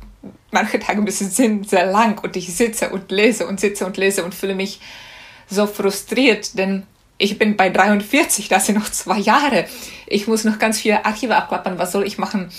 manche 0.51 0.79
Tage 0.79 1.11
sind 1.11 1.69
sehr 1.69 1.87
lang 1.87 2.23
und 2.23 2.37
ich 2.37 2.55
sitze 2.55 2.91
und 2.91 3.11
lese 3.11 3.47
und 3.47 3.61
sitze 3.61 3.87
und 3.87 3.97
lese 3.97 4.25
und 4.25 4.35
fühle 4.35 4.55
mich 4.55 4.81
so 5.49 5.67
frustriert, 5.67 6.59
denn 6.59 6.85
ich 7.19 7.39
bin 7.39 7.57
bei 7.57 7.71
43, 7.71 8.49
das 8.49 8.67
sind 8.67 8.77
noch 8.79 8.91
zwei 8.91 9.19
Jahre. 9.19 9.67
Ich 10.07 10.27
muss 10.27 10.45
noch 10.45 10.59
ganz 10.59 10.81
viele 10.81 11.05
Archive 11.05 11.37
abklappern, 11.37 11.79
was 11.79 11.93
soll 11.93 12.07
ich 12.07 12.19
machen? 12.19 12.51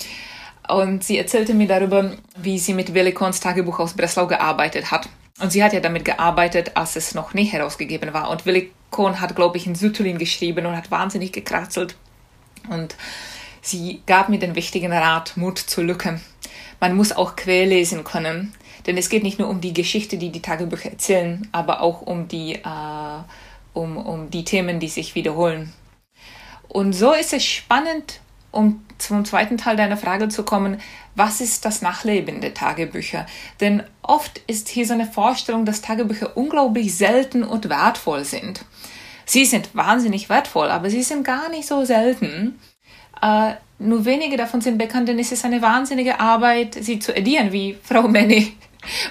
Und 0.67 1.03
sie 1.03 1.17
erzählte 1.17 1.53
mir 1.53 1.67
darüber, 1.67 2.13
wie 2.35 2.57
sie 2.57 2.73
mit 2.73 2.93
Willi 2.93 3.13
Kohns 3.13 3.39
Tagebuch 3.39 3.79
aus 3.79 3.93
Breslau 3.93 4.27
gearbeitet 4.27 4.91
hat. 4.91 5.07
Und 5.39 5.51
sie 5.51 5.63
hat 5.63 5.73
ja 5.73 5.79
damit 5.79 6.03
gearbeitet, 6.03 6.71
als 6.75 6.95
es 6.95 7.13
noch 7.13 7.33
nicht 7.33 7.53
herausgegeben 7.53 8.13
war. 8.13 8.29
Und 8.29 8.45
Willi 8.45 8.71
Kohn 8.89 9.21
hat, 9.21 9.35
glaube 9.35 9.57
ich, 9.57 9.67
in 9.67 9.75
Sütulin 9.75 10.17
geschrieben 10.17 10.65
und 10.65 10.75
hat 10.75 10.89
wahnsinnig 10.89 11.31
gekratzelt. 11.31 11.95
Und 12.69 12.95
Sie 13.67 14.01
gab 14.05 14.29
mir 14.29 14.39
den 14.39 14.55
wichtigen 14.55 14.93
Rat, 14.93 15.35
Mut 15.35 15.59
zur 15.59 15.83
Lücke. 15.83 16.21
Man 16.79 16.95
muss 16.95 17.11
auch 17.11 17.35
querlesen 17.35 18.05
können, 18.05 18.53
denn 18.85 18.97
es 18.97 19.09
geht 19.09 19.23
nicht 19.23 19.39
nur 19.39 19.49
um 19.49 19.59
die 19.59 19.73
Geschichte, 19.73 20.17
die 20.17 20.29
die 20.29 20.41
Tagebücher 20.41 20.91
erzählen, 20.91 21.49
aber 21.51 21.81
auch 21.81 22.01
um 22.01 22.29
die, 22.29 22.55
äh, 22.55 23.19
um, 23.73 23.97
um 23.97 24.29
die 24.29 24.45
Themen, 24.45 24.79
die 24.79 24.87
sich 24.87 25.15
wiederholen. 25.15 25.73
Und 26.69 26.93
so 26.93 27.11
ist 27.11 27.33
es 27.33 27.43
spannend, 27.43 28.21
um 28.51 28.85
zum 28.99 29.25
zweiten 29.25 29.57
Teil 29.57 29.75
deiner 29.75 29.97
Frage 29.97 30.29
zu 30.29 30.43
kommen, 30.43 30.79
was 31.15 31.41
ist 31.41 31.65
das 31.65 31.81
Nachleben 31.81 32.39
der 32.39 32.53
Tagebücher? 32.53 33.25
Denn 33.59 33.83
oft 34.01 34.39
ist 34.47 34.69
hier 34.69 34.87
so 34.87 34.93
eine 34.93 35.07
Vorstellung, 35.07 35.65
dass 35.65 35.81
Tagebücher 35.81 36.37
unglaublich 36.37 36.95
selten 36.95 37.43
und 37.43 37.67
wertvoll 37.67 38.23
sind. 38.23 38.63
Sie 39.25 39.43
sind 39.43 39.75
wahnsinnig 39.75 40.29
wertvoll, 40.29 40.71
aber 40.71 40.89
sie 40.89 41.03
sind 41.03 41.25
gar 41.25 41.49
nicht 41.49 41.67
so 41.67 41.83
selten. 41.83 42.57
Äh, 43.21 43.53
nur 43.79 44.05
wenige 44.05 44.37
davon 44.37 44.61
sind 44.61 44.77
bekannt, 44.77 45.07
denn 45.07 45.19
es 45.19 45.31
ist 45.31 45.45
eine 45.45 45.61
wahnsinnige 45.61 46.19
Arbeit, 46.19 46.75
sie 46.75 46.99
zu 46.99 47.15
edieren, 47.15 47.51
wie 47.51 47.77
Frau 47.83 48.07
Manny 48.07 48.53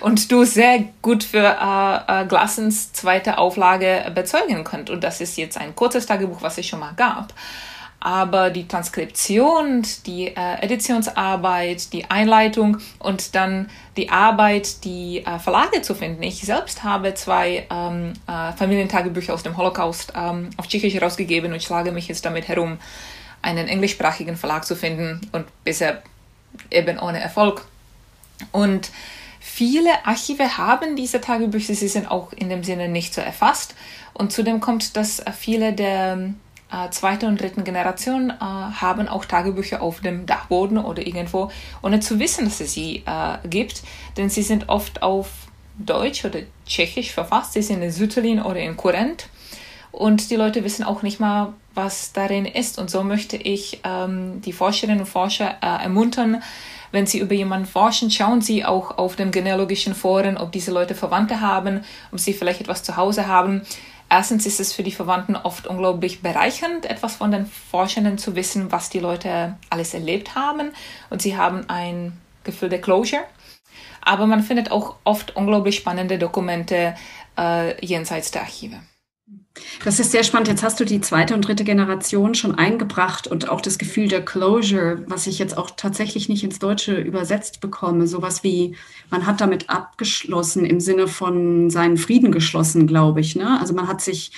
und 0.01 0.31
du 0.31 0.45
sehr 0.45 0.85
gut 1.03 1.25
für 1.25 1.39
äh, 1.39 2.23
äh, 2.23 2.27
Glassens 2.27 2.93
zweite 2.93 3.39
Auflage 3.39 4.11
bezeugen 4.15 4.65
könnt. 4.65 4.91
Und 4.91 5.05
das 5.05 5.21
ist 5.21 5.37
jetzt 5.37 5.59
ein 5.59 5.75
kurzes 5.75 6.07
Tagebuch, 6.07 6.43
was 6.43 6.59
es 6.59 6.67
schon 6.67 6.81
mal 6.81 6.95
gab. 6.97 7.33
Aber 7.99 8.51
die 8.51 8.69
Transkription, 8.69 9.83
die 10.05 10.29
äh, 10.29 10.63
Editionsarbeit, 10.63 11.93
die 11.93 12.09
Einleitung 12.09 12.79
und 12.99 13.35
dann 13.35 13.69
die 13.97 14.11
Arbeit, 14.11 14.85
die 14.85 15.25
äh, 15.27 15.39
Verlage 15.39 15.83
zu 15.83 15.95
finden. 15.95 16.23
Ich 16.23 16.41
selbst 16.43 16.85
habe 16.85 17.15
zwei 17.15 17.67
ähm, 17.71 18.13
äh, 18.29 18.53
Familientagebücher 18.53 19.35
aus 19.35 19.43
dem 19.43 19.57
Holocaust 19.57 20.13
ähm, 20.15 20.51
auf 20.57 20.69
Tschechisch 20.69 20.95
herausgegeben 20.95 21.53
und 21.53 21.63
schlage 21.63 21.91
mich 21.91 22.07
jetzt 22.07 22.25
damit 22.25 22.47
herum, 22.49 22.79
einen 23.47 23.69
englischsprachigen 23.69 24.37
Verlag 24.37 24.65
zu 24.65 24.75
finden 24.75 25.21
und 25.31 25.47
bisher 25.63 26.03
eben 26.71 26.99
ohne 26.99 27.21
Erfolg. 27.21 27.65
Und 28.51 28.91
viele 29.41 30.05
Archive 30.05 30.59
haben 30.59 30.97
diese 30.97 31.21
Tagebücher, 31.21 31.75
sie 31.75 31.89
sind 31.89 32.11
auch 32.11 32.33
in 32.33 32.49
dem 32.49 32.65
Sinne 32.65 32.89
nicht 32.89 33.15
so 33.15 33.21
erfasst. 33.21 33.77
Und 34.15 34.33
zudem 34.33 34.59
kommt, 34.61 34.97
dass 34.97 35.23
viele 35.39 35.73
der 35.73 36.31
äh, 36.73 36.91
zweiten 36.91 37.27
und 37.27 37.41
dritten 37.41 37.63
Generation 37.63 38.31
äh, 38.31 38.35
haben 38.41 39.07
auch 39.07 39.25
Tagebücher 39.25 39.81
auf 39.81 40.01
dem 40.01 40.27
Dachboden 40.27 40.79
oder 40.79 41.07
irgendwo, 41.07 41.53
ohne 41.83 42.01
zu 42.01 42.19
wissen, 42.19 42.47
dass 42.47 42.61
es 42.61 42.73
sie 42.73 43.05
äh, 43.07 43.49
gibt. 43.49 43.85
Denn 44.17 44.29
sie 44.29 44.43
sind 44.43 44.69
oft 44.69 45.03
auf 45.03 45.29
Deutsch 45.79 46.25
oder 46.25 46.41
Tschechisch 46.67 47.13
verfasst. 47.13 47.53
Sie 47.53 47.63
sind 47.63 47.81
in 47.83 47.93
Sütterlin 47.93 48.43
oder 48.43 48.59
in 48.59 48.77
Kurrent. 48.77 49.29
Und 49.97 50.31
die 50.31 50.37
Leute 50.37 50.63
wissen 50.63 50.85
auch 50.85 51.01
nicht 51.01 51.21
mal, 51.21 51.55
was 51.73 52.13
darin 52.13 52.45
ist. 52.45 52.79
Und 52.79 52.91
so 52.91 53.03
möchte 53.03 53.39
ich 53.39 53.81
ähm, 53.83 54.43
die 54.43 54.53
Forscherinnen 54.53 55.01
und 55.01 55.07
Forscher 55.07 55.57
äh, 55.63 55.85
ermuntern, 55.85 56.43
wenn 56.93 57.07
Sie 57.07 57.19
über 57.19 57.33
jemanden 57.33 57.65
forschen, 57.67 58.11
schauen 58.11 58.43
Sie 58.43 58.63
auch 58.63 58.99
auf 58.99 59.17
den 59.17 59.31
genealogischen 59.31 59.95
Foren, 59.95 60.37
ob 60.37 60.53
diese 60.53 60.71
Leute 60.71 60.95
Verwandte 60.95 61.41
haben, 61.41 61.83
ob 62.13 62.21
sie 62.21 62.35
vielleicht 62.35 62.61
etwas 62.61 62.83
zu 62.83 62.99
Hause 62.99 63.27
haben. 63.27 63.63
Erstens 64.11 64.45
ist 64.45 64.61
es 64.61 64.75
für 64.75 64.83
die 64.83 64.93
Verwandten 64.93 65.35
oft 65.35 65.67
unglaublich 65.67 66.21
bereichernd, 66.21 66.85
etwas 66.85 67.17
von 67.17 67.31
den 67.31 67.47
Forschenden 67.47 68.19
zu 68.19 68.37
wissen, 68.37 68.71
was 68.73 68.91
die 68.91 69.01
Leute 69.01 69.57
alles 69.71 69.95
erlebt 69.95 70.35
haben. 70.35 70.73
Und 71.09 71.23
sie 71.23 71.39
haben 71.39 71.71
ein 71.71 72.13
Gefühl 72.45 72.69
der 72.69 72.83
Closure. 72.83 73.25
Aber 74.03 74.27
man 74.27 74.43
findet 74.43 74.71
auch 74.71 74.97
oft 75.05 75.35
unglaublich 75.37 75.77
spannende 75.77 76.19
Dokumente 76.19 76.95
äh, 77.39 77.85
jenseits 77.85 78.31
der 78.31 78.43
Archive. 78.43 78.77
Das 79.85 80.01
ist 80.01 80.13
sehr 80.13 80.25
spannend. 80.25 80.49
Jetzt 80.49 80.63
hast 80.63 80.81
du 80.81 80.85
die 80.85 81.01
zweite 81.01 81.35
und 81.35 81.47
dritte 81.47 81.65
Generation 81.65 82.35
schon 82.35 82.55
eingebracht 82.55 83.27
und 83.27 83.49
auch 83.49 83.61
das 83.61 83.79
Gefühl 83.79 84.09
der 84.09 84.25
Closure, 84.25 85.05
was 85.07 85.27
ich 85.27 85.39
jetzt 85.39 85.57
auch 85.57 85.71
tatsächlich 85.77 86.29
nicht 86.29 86.45
ins 86.45 86.59
Deutsche 86.59 86.97
übersetzt 86.97 87.61
bekomme. 87.61 88.07
Sowas 88.07 88.43
wie, 88.43 88.77
man 89.11 89.27
hat 89.27 89.41
damit 89.41 89.71
abgeschlossen 89.71 90.65
im 90.65 90.81
Sinne 90.81 91.09
von 91.09 91.71
seinen 91.71 91.97
Frieden 91.97 92.33
geschlossen, 92.33 92.87
glaube 92.87 93.21
ich. 93.21 93.37
Ne? 93.37 93.59
Also 93.61 93.75
man 93.75 93.89
hat 93.89 94.01
sich, 94.01 94.33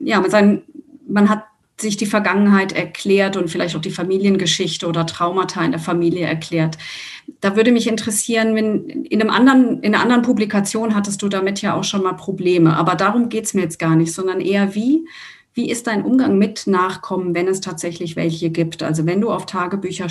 ja, 0.00 0.20
mit 0.20 0.30
seinen, 0.30 0.62
man 1.06 1.28
hat 1.28 1.44
sich 1.80 1.96
die 1.96 2.06
Vergangenheit 2.06 2.72
erklärt 2.72 3.36
und 3.36 3.50
vielleicht 3.50 3.74
auch 3.76 3.80
die 3.80 3.90
Familiengeschichte 3.90 4.86
oder 4.86 5.06
Traumata 5.06 5.64
in 5.64 5.72
der 5.72 5.80
Familie 5.80 6.26
erklärt. 6.26 6.78
Da 7.40 7.56
würde 7.56 7.72
mich 7.72 7.88
interessieren, 7.88 8.54
wenn 8.54 8.88
in, 8.88 9.20
einem 9.20 9.30
anderen, 9.30 9.80
in 9.80 9.94
einer 9.94 10.02
anderen 10.02 10.22
Publikation 10.22 10.94
hattest 10.94 11.22
du 11.22 11.28
damit 11.28 11.62
ja 11.62 11.74
auch 11.74 11.84
schon 11.84 12.02
mal 12.02 12.12
Probleme, 12.12 12.76
aber 12.76 12.94
darum 12.94 13.28
geht 13.28 13.44
es 13.44 13.54
mir 13.54 13.62
jetzt 13.62 13.78
gar 13.78 13.96
nicht, 13.96 14.12
sondern 14.12 14.40
eher 14.40 14.74
wie, 14.74 15.06
wie 15.54 15.70
ist 15.70 15.86
dein 15.86 16.04
Umgang 16.04 16.38
mit 16.38 16.66
Nachkommen, 16.66 17.34
wenn 17.34 17.46
es 17.48 17.60
tatsächlich 17.60 18.16
welche 18.16 18.50
gibt? 18.50 18.82
Also 18.82 19.04
wenn 19.04 19.20
du 19.20 19.30
auf 19.30 19.44
Tagebücher 19.46 20.06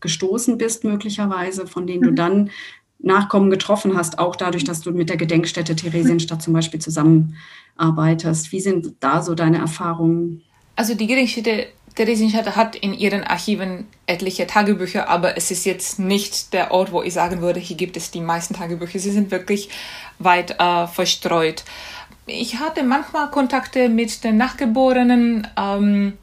gestoßen 0.00 0.56
bist, 0.58 0.84
möglicherweise, 0.84 1.66
von 1.66 1.86
denen 1.86 2.00
mhm. 2.00 2.06
du 2.06 2.12
dann 2.12 2.50
Nachkommen 2.98 3.50
getroffen 3.50 3.94
hast, 3.96 4.18
auch 4.18 4.36
dadurch, 4.36 4.64
dass 4.64 4.80
du 4.80 4.92
mit 4.92 5.10
der 5.10 5.18
Gedenkstätte 5.18 5.76
Theresienstadt 5.76 6.40
zum 6.40 6.54
Beispiel 6.54 6.80
zusammenarbeitest. 6.80 8.52
Wie 8.52 8.60
sind 8.60 8.94
da 9.00 9.22
so 9.22 9.34
deine 9.34 9.58
Erfahrungen? 9.58 10.42
Also 10.76 10.94
die 10.94 11.06
Gedenkstätte 11.06 11.68
Theresienstadt 11.96 12.54
hat 12.56 12.76
in 12.76 12.92
ihren 12.92 13.24
Archiven 13.24 13.88
etliche 14.06 14.46
Tagebücher, 14.46 15.08
aber 15.08 15.36
es 15.38 15.50
ist 15.50 15.64
jetzt 15.64 15.98
nicht 15.98 16.52
der 16.52 16.70
Ort, 16.70 16.92
wo 16.92 17.02
ich 17.02 17.14
sagen 17.14 17.40
würde, 17.40 17.58
hier 17.58 17.76
gibt 17.76 17.96
es 17.96 18.10
die 18.10 18.20
meisten 18.20 18.54
Tagebücher. 18.54 18.98
Sie 18.98 19.10
sind 19.10 19.30
wirklich 19.30 19.70
weit 20.18 20.60
äh, 20.60 20.86
verstreut. 20.86 21.64
Ich 22.26 22.58
hatte 22.58 22.82
manchmal 22.82 23.30
Kontakte 23.30 23.88
mit 23.88 24.24
den 24.24 24.36
Nachgeborenen 24.36 25.48
ähm, 25.56 26.18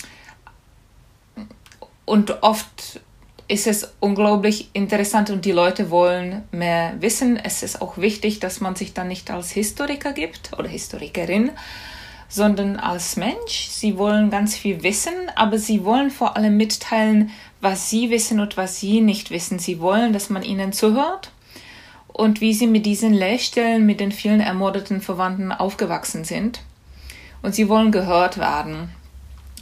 und 2.05 2.43
oft 2.43 3.01
ist 3.47 3.67
es 3.67 3.93
unglaublich 3.99 4.69
interessant 4.73 5.29
und 5.29 5.43
die 5.43 5.51
Leute 5.51 5.89
wollen 5.89 6.43
mehr 6.51 6.93
wissen. 6.99 7.37
Es 7.37 7.63
ist 7.63 7.81
auch 7.81 7.97
wichtig, 7.97 8.39
dass 8.39 8.61
man 8.61 8.75
sich 8.75 8.93
dann 8.93 9.07
nicht 9.07 9.31
als 9.31 9.51
Historiker 9.51 10.13
gibt 10.13 10.51
oder 10.57 10.67
Historikerin, 10.67 11.51
sondern 12.33 12.77
als 12.77 13.15
Mensch. 13.15 13.67
Sie 13.69 13.95
wollen 13.99 14.31
ganz 14.31 14.55
viel 14.55 14.81
wissen, 14.81 15.13
aber 15.35 15.59
sie 15.59 15.85
wollen 15.85 16.09
vor 16.09 16.35
allem 16.35 16.57
mitteilen, 16.57 17.29
was 17.61 17.91
sie 17.91 18.09
wissen 18.09 18.39
und 18.39 18.57
was 18.57 18.79
sie 18.79 19.01
nicht 19.01 19.29
wissen. 19.29 19.59
Sie 19.59 19.79
wollen, 19.79 20.13
dass 20.13 20.31
man 20.31 20.41
ihnen 20.41 20.73
zuhört 20.73 21.31
und 22.07 22.41
wie 22.41 22.55
sie 22.55 22.65
mit 22.65 22.87
diesen 22.87 23.13
Lehrstellen 23.13 23.85
mit 23.85 23.99
den 23.99 24.11
vielen 24.11 24.39
ermordeten 24.39 24.99
Verwandten 24.99 25.51
aufgewachsen 25.51 26.23
sind. 26.23 26.61
Und 27.43 27.53
sie 27.53 27.69
wollen 27.69 27.91
gehört 27.91 28.39
werden. 28.39 28.89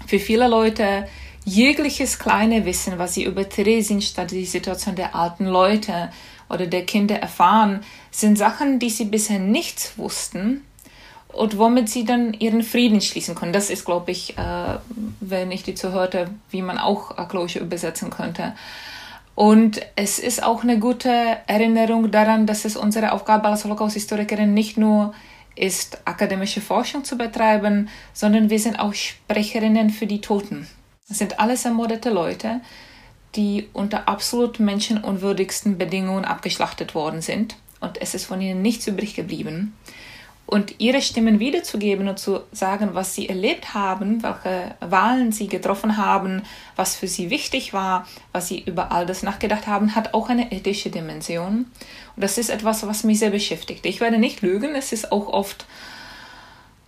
Für 0.07 0.19
viele 0.19 0.47
Leute 0.47 1.09
jegliches 1.43 2.19
kleine 2.19 2.63
Wissen, 2.63 2.97
was 2.97 3.15
sie 3.15 3.25
über 3.25 3.49
Theresienstadt, 3.49 4.31
die 4.31 4.45
Situation 4.45 4.95
der 4.95 5.13
alten 5.13 5.45
Leute 5.45 6.09
oder 6.49 6.67
der 6.67 6.85
Kinder 6.85 7.17
erfahren, 7.17 7.81
sind 8.11 8.37
Sachen, 8.37 8.79
die 8.79 8.89
sie 8.89 9.05
bisher 9.05 9.39
nicht 9.39 9.97
wussten 9.97 10.61
und 11.33 11.57
womit 11.57 11.89
sie 11.89 12.05
dann 12.05 12.33
ihren 12.33 12.63
Frieden 12.63 13.01
schließen 13.01 13.35
können. 13.35 13.53
Das 13.53 13.69
ist, 13.69 13.85
glaube 13.85 14.11
ich, 14.11 14.37
äh, 14.37 14.77
wenn 15.19 15.51
ich 15.51 15.63
die 15.63 15.75
zuhörte, 15.75 16.29
wie 16.49 16.61
man 16.61 16.77
auch 16.77 17.17
Akloche 17.17 17.59
übersetzen 17.59 18.09
könnte. 18.09 18.53
Und 19.35 19.81
es 19.95 20.19
ist 20.19 20.43
auch 20.43 20.63
eine 20.63 20.77
gute 20.79 21.37
Erinnerung 21.47 22.11
daran, 22.11 22.45
dass 22.45 22.65
es 22.65 22.75
unsere 22.75 23.13
Aufgabe 23.13 23.47
als 23.47 23.63
Holocaust-Historikerin 23.63 24.53
nicht 24.53 24.77
nur 24.77 25.13
ist, 25.55 26.01
akademische 26.05 26.61
Forschung 26.61 27.03
zu 27.03 27.17
betreiben, 27.17 27.89
sondern 28.13 28.49
wir 28.49 28.59
sind 28.59 28.79
auch 28.79 28.93
Sprecherinnen 28.93 29.89
für 29.89 30.07
die 30.07 30.21
Toten. 30.21 30.67
Das 31.07 31.17
sind 31.17 31.39
alles 31.39 31.65
ermordete 31.65 32.09
Leute, 32.09 32.61
die 33.35 33.69
unter 33.73 34.07
absolut 34.07 34.59
menschenunwürdigsten 34.59 35.77
Bedingungen 35.77 36.25
abgeschlachtet 36.25 36.95
worden 36.95 37.21
sind. 37.21 37.55
Und 37.79 38.01
es 38.01 38.13
ist 38.13 38.25
von 38.25 38.41
ihnen 38.41 38.61
nichts 38.61 38.87
übrig 38.87 39.15
geblieben 39.15 39.73
und 40.45 40.79
ihre 40.79 41.01
Stimmen 41.01 41.39
wiederzugeben 41.39 42.09
und 42.09 42.19
zu 42.19 42.41
sagen, 42.51 42.89
was 42.93 43.15
sie 43.15 43.29
erlebt 43.29 43.73
haben, 43.73 44.21
welche 44.21 44.75
Wahlen 44.81 45.31
sie 45.31 45.47
getroffen 45.47 45.95
haben, 45.95 46.43
was 46.75 46.95
für 46.95 47.07
sie 47.07 47.29
wichtig 47.29 47.73
war, 47.73 48.05
was 48.33 48.49
sie 48.49 48.59
über 48.59 48.91
all 48.91 49.05
das 49.05 49.23
nachgedacht 49.23 49.67
haben, 49.67 49.95
hat 49.95 50.13
auch 50.13 50.27
eine 50.27 50.51
ethische 50.51 50.89
Dimension. 50.89 51.67
Und 52.15 52.23
das 52.23 52.37
ist 52.37 52.49
etwas, 52.49 52.85
was 52.85 53.05
mich 53.05 53.19
sehr 53.19 53.29
beschäftigt. 53.29 53.85
Ich 53.85 54.01
werde 54.01 54.17
nicht 54.17 54.41
lügen, 54.41 54.75
es 54.75 54.91
ist 54.91 55.11
auch 55.11 55.27
oft 55.27 55.65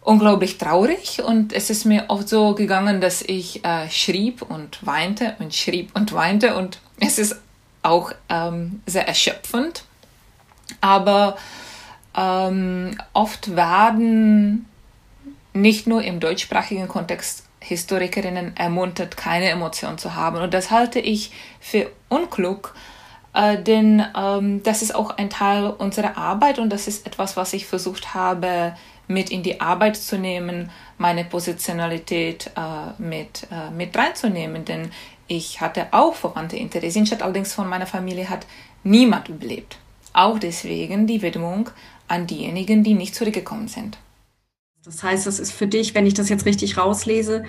unglaublich 0.02 0.58
traurig 0.58 1.22
und 1.24 1.54
es 1.54 1.70
ist 1.70 1.86
mir 1.86 2.06
oft 2.10 2.28
so 2.28 2.56
gegangen, 2.56 3.00
dass 3.00 3.22
ich 3.22 3.64
äh, 3.64 3.90
schrieb 3.90 4.42
und 4.42 4.86
weinte 4.86 5.36
und 5.40 5.56
schrieb 5.56 5.92
und 5.96 6.12
weinte 6.12 6.56
und 6.56 6.80
es 7.00 7.18
ist 7.18 7.38
auch 7.82 8.12
ähm, 8.30 8.82
sehr 8.86 9.08
erschöpfend. 9.08 9.84
Aber 10.82 11.38
ähm, 12.15 12.98
oft 13.13 13.55
werden 13.55 14.65
nicht 15.53 15.88
nur 15.88 16.03
im 16.03 16.20
deutschsprachigen 16.20 16.88
Kontext 16.88 17.46
Historikerinnen 17.60 18.58
ermuntert, 18.58 19.15
keine 19.15 19.50
Emotion 19.50 19.98
zu 19.98 20.15
haben. 20.15 20.38
Und 20.38 20.53
das 20.53 20.70
halte 20.70 21.00
ich 21.00 21.32
für 21.60 21.89
unklug, 22.10 22.75
äh, 23.34 23.62
denn 23.62 24.05
ähm, 24.15 24.62
das 24.63 24.82
ist 24.82 24.93
auch 24.93 25.12
ein 25.17 25.29
Teil 25.29 25.67
unserer 25.70 26.17
Arbeit 26.17 26.60
und 26.60 26.70
das 26.70 26.88
ist 26.88 27.08
etwas, 27.08 27.38
was 27.38 27.53
ich 27.53 27.65
versucht 27.65 28.13
habe, 28.13 28.75
mit 29.08 29.29
in 29.32 29.43
die 29.43 29.62
Arbeit 29.62 29.98
zu 29.98 30.17
nehmen, 30.17 30.72
meine 30.98 31.25
Positionalität 31.25 32.51
äh, 32.55 33.01
mit, 33.01 33.48
äh, 33.51 33.72
mit 33.72 33.96
reinzunehmen. 33.98 34.65
Denn 34.65 34.91
ich 35.27 35.62
hatte 35.62 35.88
auch 35.91 36.15
Verwandte 36.15 36.58
in 36.58 36.70
Theresienstadt, 36.70 37.22
allerdings 37.22 37.53
von 37.53 37.67
meiner 37.67 37.88
Familie 37.88 38.29
hat 38.29 38.46
niemand 38.84 39.29
überlebt. 39.29 39.77
Auch 40.13 40.38
deswegen 40.38 41.08
die 41.08 41.22
Widmung 41.22 41.70
an 42.08 42.28
diejenigen, 42.28 42.84
die 42.84 42.94
nicht 42.94 43.16
zurückgekommen 43.16 43.68
sind. 43.68 43.98
Das 44.86 45.02
heißt, 45.02 45.28
es 45.28 45.40
ist 45.40 45.52
für 45.54 45.68
dich, 45.68 45.96
wenn 45.96 46.06
ich 46.06 46.14
das 46.14 46.30
jetzt 46.30 46.46
richtig 46.46 46.78
rauslese, 46.78 47.44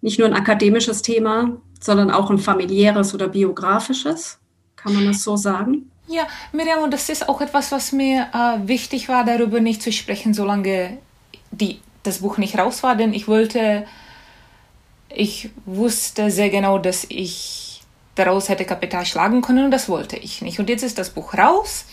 nicht 0.00 0.18
nur 0.18 0.28
ein 0.28 0.34
akademisches 0.34 1.00
Thema, 1.02 1.56
sondern 1.80 2.10
auch 2.10 2.30
ein 2.30 2.38
familiäres 2.38 3.14
oder 3.14 3.28
biografisches. 3.28 4.38
Kann 4.76 4.94
man 4.94 5.06
das 5.06 5.22
so 5.22 5.36
sagen? 5.36 5.90
Ja, 6.06 6.26
Miriam, 6.52 6.82
und 6.82 6.92
das 6.92 7.08
ist 7.08 7.28
auch 7.28 7.40
etwas, 7.40 7.72
was 7.72 7.92
mir 7.92 8.28
äh, 8.34 8.68
wichtig 8.68 9.08
war, 9.08 9.24
darüber 9.24 9.60
nicht 9.60 9.82
zu 9.82 9.90
sprechen, 9.90 10.34
solange 10.34 10.98
die, 11.50 11.80
das 12.02 12.18
Buch 12.18 12.36
nicht 12.36 12.58
raus 12.58 12.82
war, 12.82 12.96
denn 12.96 13.14
ich 13.14 13.26
wollte, 13.26 13.86
ich 15.08 15.48
wusste 15.64 16.30
sehr 16.30 16.50
genau, 16.50 16.78
dass 16.78 17.06
ich 17.08 17.82
daraus 18.14 18.50
hätte 18.50 18.66
Kapital 18.66 19.06
schlagen 19.06 19.40
können 19.40 19.64
und 19.64 19.70
das 19.70 19.88
wollte 19.88 20.16
ich 20.16 20.42
nicht. 20.42 20.58
Und 20.60 20.68
jetzt 20.68 20.82
ist 20.82 20.98
das 20.98 21.10
Buch 21.10 21.34
raus 21.34 21.86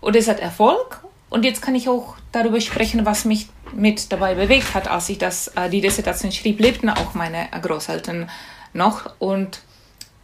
und 0.00 0.16
es 0.16 0.26
hat 0.26 0.40
Erfolg 0.40 1.05
und 1.28 1.44
jetzt 1.44 1.60
kann 1.60 1.74
ich 1.74 1.88
auch 1.88 2.16
darüber 2.32 2.60
sprechen, 2.60 3.04
was 3.04 3.24
mich 3.24 3.48
mit 3.74 4.12
dabei 4.12 4.34
bewegt 4.34 4.74
hat, 4.74 4.88
als 4.88 5.08
ich 5.08 5.18
das, 5.18 5.48
äh, 5.48 5.68
die 5.68 5.80
Dissertation 5.80 6.30
schrieb, 6.30 6.60
lebten 6.60 6.88
auch 6.88 7.14
meine 7.14 7.48
Großeltern 7.60 8.30
noch. 8.72 9.10
Und 9.18 9.60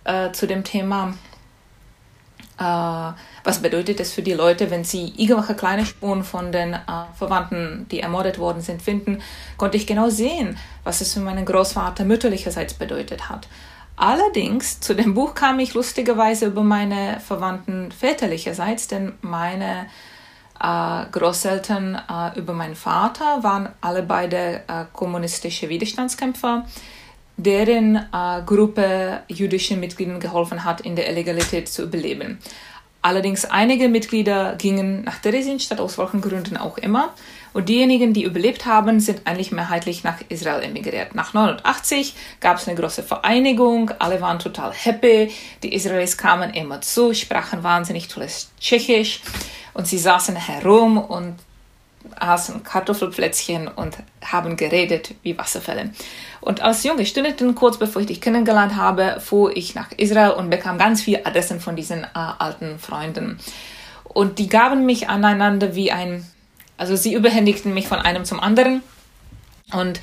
äh, 0.04 0.30
zu 0.32 0.46
dem 0.46 0.62
Thema, 0.62 1.14
äh, 2.58 2.62
was 3.44 3.58
bedeutet 3.60 3.98
es 3.98 4.12
für 4.12 4.22
die 4.22 4.32
Leute, 4.32 4.70
wenn 4.70 4.84
sie 4.84 5.12
irgendwelche 5.16 5.56
kleine 5.56 5.84
Spuren 5.84 6.22
von 6.22 6.52
den 6.52 6.74
äh, 6.74 6.78
Verwandten, 7.16 7.86
die 7.90 8.00
ermordet 8.00 8.38
worden 8.38 8.62
sind, 8.62 8.80
finden, 8.80 9.20
konnte 9.56 9.76
ich 9.76 9.88
genau 9.88 10.08
sehen, 10.08 10.56
was 10.84 11.00
es 11.00 11.14
für 11.14 11.20
meinen 11.20 11.44
Großvater 11.44 12.04
mütterlicherseits 12.04 12.74
bedeutet 12.74 13.28
hat. 13.28 13.48
Allerdings, 13.96 14.80
zu 14.80 14.94
dem 14.94 15.14
Buch 15.14 15.34
kam 15.34 15.58
ich 15.58 15.74
lustigerweise 15.74 16.46
über 16.46 16.62
meine 16.62 17.20
Verwandten 17.20 17.90
väterlicherseits, 17.92 18.88
denn 18.88 19.14
meine 19.20 19.82
äh, 19.82 20.11
Großeltern 21.10 22.00
äh, 22.08 22.38
über 22.38 22.52
meinen 22.52 22.76
Vater 22.76 23.42
waren 23.42 23.68
alle 23.80 24.02
beide 24.02 24.62
äh, 24.68 24.84
kommunistische 24.92 25.68
Widerstandskämpfer, 25.68 26.66
deren 27.36 27.96
äh, 27.96 28.42
Gruppe 28.46 29.22
jüdischen 29.28 29.80
Mitgliedern 29.80 30.20
geholfen 30.20 30.64
hat, 30.64 30.80
in 30.82 30.94
der 30.94 31.10
Illegalität 31.10 31.68
zu 31.68 31.82
überleben. 31.82 32.38
Allerdings 33.04 33.44
einige 33.44 33.88
Mitglieder 33.88 34.54
gingen 34.54 35.02
nach 35.02 35.18
Theresienstadt, 35.18 35.80
aus 35.80 35.98
welchen 35.98 36.20
Gründen 36.20 36.56
auch 36.56 36.78
immer. 36.78 37.12
Und 37.52 37.68
diejenigen, 37.68 38.12
die 38.14 38.22
überlebt 38.22 38.64
haben, 38.64 39.00
sind 39.00 39.26
eigentlich 39.26 39.50
mehrheitlich 39.50 40.04
nach 40.04 40.20
Israel 40.28 40.62
emigriert. 40.62 41.16
Nach 41.16 41.34
89 41.34 42.14
gab 42.38 42.58
es 42.58 42.68
eine 42.68 42.80
große 42.80 43.02
Vereinigung, 43.02 43.90
alle 43.98 44.20
waren 44.20 44.38
total 44.38 44.72
happy. 44.72 45.32
Die 45.64 45.74
Israelis 45.74 46.16
kamen 46.16 46.54
immer 46.54 46.80
zu, 46.80 47.12
sprachen 47.12 47.64
wahnsinnig 47.64 48.06
tolles 48.06 48.52
Tschechisch. 48.60 49.20
Und 49.74 49.86
sie 49.86 49.98
saßen 49.98 50.36
herum 50.36 50.98
und 50.98 51.36
aßen 52.18 52.62
Kartoffelplätzchen 52.62 53.68
und 53.68 53.96
haben 54.24 54.56
geredet 54.56 55.14
wie 55.22 55.38
Wasserfälle. 55.38 55.90
Und 56.40 56.60
als 56.60 56.84
junge 56.84 57.06
Studentin, 57.06 57.54
kurz 57.54 57.78
bevor 57.78 58.02
ich 58.02 58.08
dich 58.08 58.20
kennengelernt 58.20 58.76
habe, 58.76 59.20
fuhr 59.20 59.56
ich 59.56 59.74
nach 59.74 59.92
Israel 59.96 60.32
und 60.32 60.50
bekam 60.50 60.78
ganz 60.78 61.02
viele 61.02 61.24
Adressen 61.24 61.60
von 61.60 61.76
diesen 61.76 62.04
äh, 62.04 62.08
alten 62.14 62.78
Freunden. 62.78 63.38
Und 64.04 64.38
die 64.38 64.48
gaben 64.48 64.84
mich 64.84 65.08
aneinander 65.08 65.74
wie 65.74 65.92
ein, 65.92 66.26
also 66.76 66.96
sie 66.96 67.14
überhändigten 67.14 67.72
mich 67.72 67.88
von 67.88 67.98
einem 67.98 68.24
zum 68.24 68.40
anderen. 68.40 68.82
Und 69.72 70.00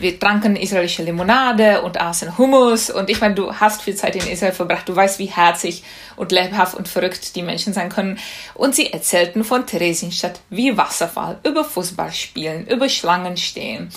wir 0.00 0.18
tranken 0.18 0.56
israelische 0.56 1.02
Limonade 1.02 1.82
und 1.82 2.00
aßen 2.00 2.38
Hummus. 2.38 2.90
Und 2.90 3.10
ich 3.10 3.20
meine, 3.20 3.34
du 3.34 3.52
hast 3.52 3.82
viel 3.82 3.94
Zeit 3.94 4.16
in 4.16 4.26
Israel 4.26 4.52
verbracht. 4.52 4.88
Du 4.88 4.94
weißt, 4.94 5.18
wie 5.18 5.26
herzig 5.26 5.82
und 6.16 6.32
lebhaft 6.32 6.74
und 6.74 6.88
verrückt 6.88 7.34
die 7.36 7.42
Menschen 7.42 7.72
sein 7.72 7.88
können. 7.88 8.18
Und 8.54 8.74
sie 8.74 8.92
erzählten 8.92 9.44
von 9.44 9.66
Theresienstadt 9.66 10.40
wie 10.50 10.76
Wasserfall, 10.76 11.38
über 11.44 11.64
Fußballspielen, 11.64 12.66
über 12.66 12.88
Schlangen 12.88 13.36
stehen, 13.36 13.90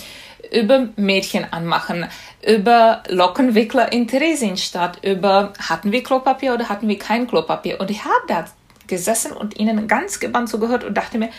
über 0.52 0.90
Mädchen 0.96 1.52
anmachen, 1.52 2.08
über 2.46 3.04
Lockenwickler 3.08 3.92
in 3.92 4.08
Theresienstadt, 4.08 5.04
über 5.04 5.54
hatten 5.70 5.92
wir 5.92 6.04
Klopapier 6.04 6.54
oder 6.54 6.70
hatten 6.70 6.88
wir 6.88 6.98
kein 6.98 7.28
Klopapier. 7.28 7.80
Und 7.80 7.92
ich 7.92 8.04
habe 8.04 8.26
da 8.28 8.46
gesessen 8.88 9.32
und 9.32 9.58
ihnen 9.58 9.88
ganz 9.88 10.20
gebannt 10.20 10.50
zugehört 10.50 10.84
und 10.84 10.96
dachte 10.96 11.18
mir, 11.18 11.30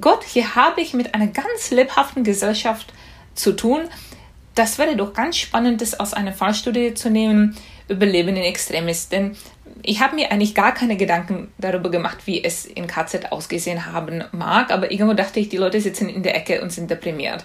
Gott, 0.00 0.24
hier 0.24 0.56
habe 0.56 0.80
ich 0.80 0.94
mit 0.94 1.14
einer 1.14 1.28
ganz 1.28 1.70
lebhaften 1.70 2.24
Gesellschaft 2.24 2.92
zu 3.36 3.52
tun. 3.52 3.82
Das 4.54 4.78
wäre 4.78 4.96
doch 4.96 5.12
ganz 5.12 5.36
spannend, 5.36 5.82
das 5.82 6.00
aus 6.00 6.14
einer 6.14 6.32
Fallstudie 6.32 6.94
zu 6.94 7.10
nehmen, 7.10 7.56
Überleben 7.88 8.30
in 8.30 8.42
Extremis. 8.42 9.08
Denn 9.08 9.36
ich 9.82 10.00
habe 10.00 10.16
mir 10.16 10.32
eigentlich 10.32 10.54
gar 10.54 10.72
keine 10.72 10.96
Gedanken 10.96 11.52
darüber 11.58 11.90
gemacht, 11.90 12.18
wie 12.24 12.42
es 12.42 12.64
in 12.64 12.86
KZ 12.86 13.30
ausgesehen 13.30 13.86
haben 13.86 14.24
mag, 14.32 14.72
aber 14.72 14.90
irgendwo 14.90 15.14
dachte 15.14 15.40
ich, 15.40 15.48
die 15.48 15.56
Leute 15.56 15.80
sitzen 15.80 16.08
in 16.08 16.22
der 16.22 16.34
Ecke 16.34 16.62
und 16.62 16.72
sind 16.72 16.90
deprimiert. 16.90 17.44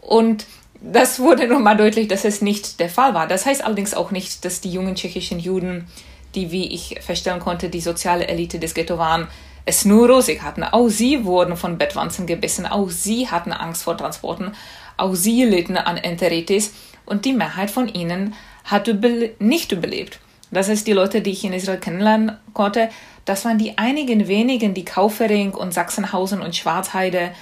Und 0.00 0.44
das 0.80 1.18
wurde 1.18 1.48
nochmal 1.48 1.76
deutlich, 1.76 2.08
dass 2.08 2.24
es 2.24 2.42
nicht 2.42 2.80
der 2.80 2.90
Fall 2.90 3.14
war. 3.14 3.26
Das 3.26 3.46
heißt 3.46 3.64
allerdings 3.64 3.94
auch 3.94 4.10
nicht, 4.10 4.44
dass 4.44 4.60
die 4.60 4.70
jungen 4.70 4.96
tschechischen 4.96 5.38
Juden, 5.38 5.86
die, 6.34 6.50
wie 6.50 6.66
ich 6.66 6.98
feststellen 7.00 7.40
konnte, 7.40 7.70
die 7.70 7.80
soziale 7.80 8.26
Elite 8.26 8.58
des 8.58 8.74
Ghetto 8.74 8.98
waren, 8.98 9.28
es 9.64 9.84
nur 9.84 10.10
rosig 10.10 10.42
hatten. 10.42 10.62
Auch 10.62 10.88
sie 10.88 11.24
wurden 11.24 11.56
von 11.56 11.78
Bettwanzen 11.78 12.26
gebissen, 12.26 12.66
auch 12.66 12.90
sie 12.90 13.28
hatten 13.28 13.52
Angst 13.52 13.84
vor 13.84 13.96
Transporten, 13.96 14.52
auch 14.96 15.14
sie 15.14 15.44
litten 15.44 15.76
an 15.76 15.96
Enteritis 15.96 16.72
und 17.06 17.24
die 17.24 17.32
Mehrheit 17.32 17.70
von 17.70 17.88
ihnen 17.88 18.34
hat 18.64 18.88
überle 18.88 19.34
nicht 19.38 19.72
überlebt. 19.72 20.20
Das 20.50 20.68
heißt, 20.68 20.86
die 20.86 20.92
Leute, 20.92 21.20
die 21.20 21.32
ich 21.32 21.44
in 21.44 21.52
Israel 21.52 21.78
kennenlernen 21.78 22.38
konnte, 22.52 22.88
das 23.24 23.44
waren 23.44 23.58
die 23.58 23.76
einigen 23.78 24.28
wenigen, 24.28 24.74
die 24.74 24.84
Kaufering 24.84 25.52
und 25.52 25.74
Sachsenhausen 25.74 26.40
und 26.40 26.54
Schwarzheide 26.54 27.32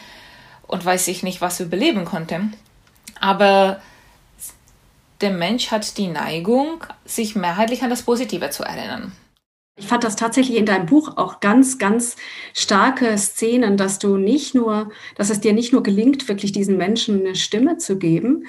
und 0.67 0.85
weiß 0.85 1.09
ich 1.09 1.23
nicht 1.23 1.41
was 1.41 1.61
überleben 1.61 2.05
konnten. 2.05 2.55
Aber 3.21 3.81
der 5.21 5.31
Mensch 5.31 5.71
hat 5.71 5.99
die 5.99 6.09
Neigung, 6.09 6.85
sich 7.05 7.37
mehrheitlich 7.37 7.83
an 7.83 7.91
das 7.91 8.03
Positive 8.03 8.51
zu 8.51 8.65
erinnern. 8.65 9.13
Ich 9.77 9.87
fand 9.87 10.05
das 10.05 10.17
tatsächlich 10.17 10.59
in 10.59 10.67
deinem 10.67 10.87
Buch 10.87 11.17
auch 11.17 11.41
ganz, 11.41 11.79
ganz 11.79 12.17
starke 12.53 13.17
Szenen, 13.17 13.79
dass 13.79 13.99
du 13.99 14.19
nicht 14.19 14.55
nur, 14.55 14.91
dass 15.17 15.31
es 15.31 15.41
dir 15.41 15.55
nicht 15.55 15.73
nur 15.73 15.83
gelingt, 15.83 16.29
wirklich 16.29 16.53
diesen 16.53 16.77
Menschen 16.77 17.21
eine 17.21 17.35
Stimme 17.37 17.79
zu 17.79 17.97
geben, 17.99 18.45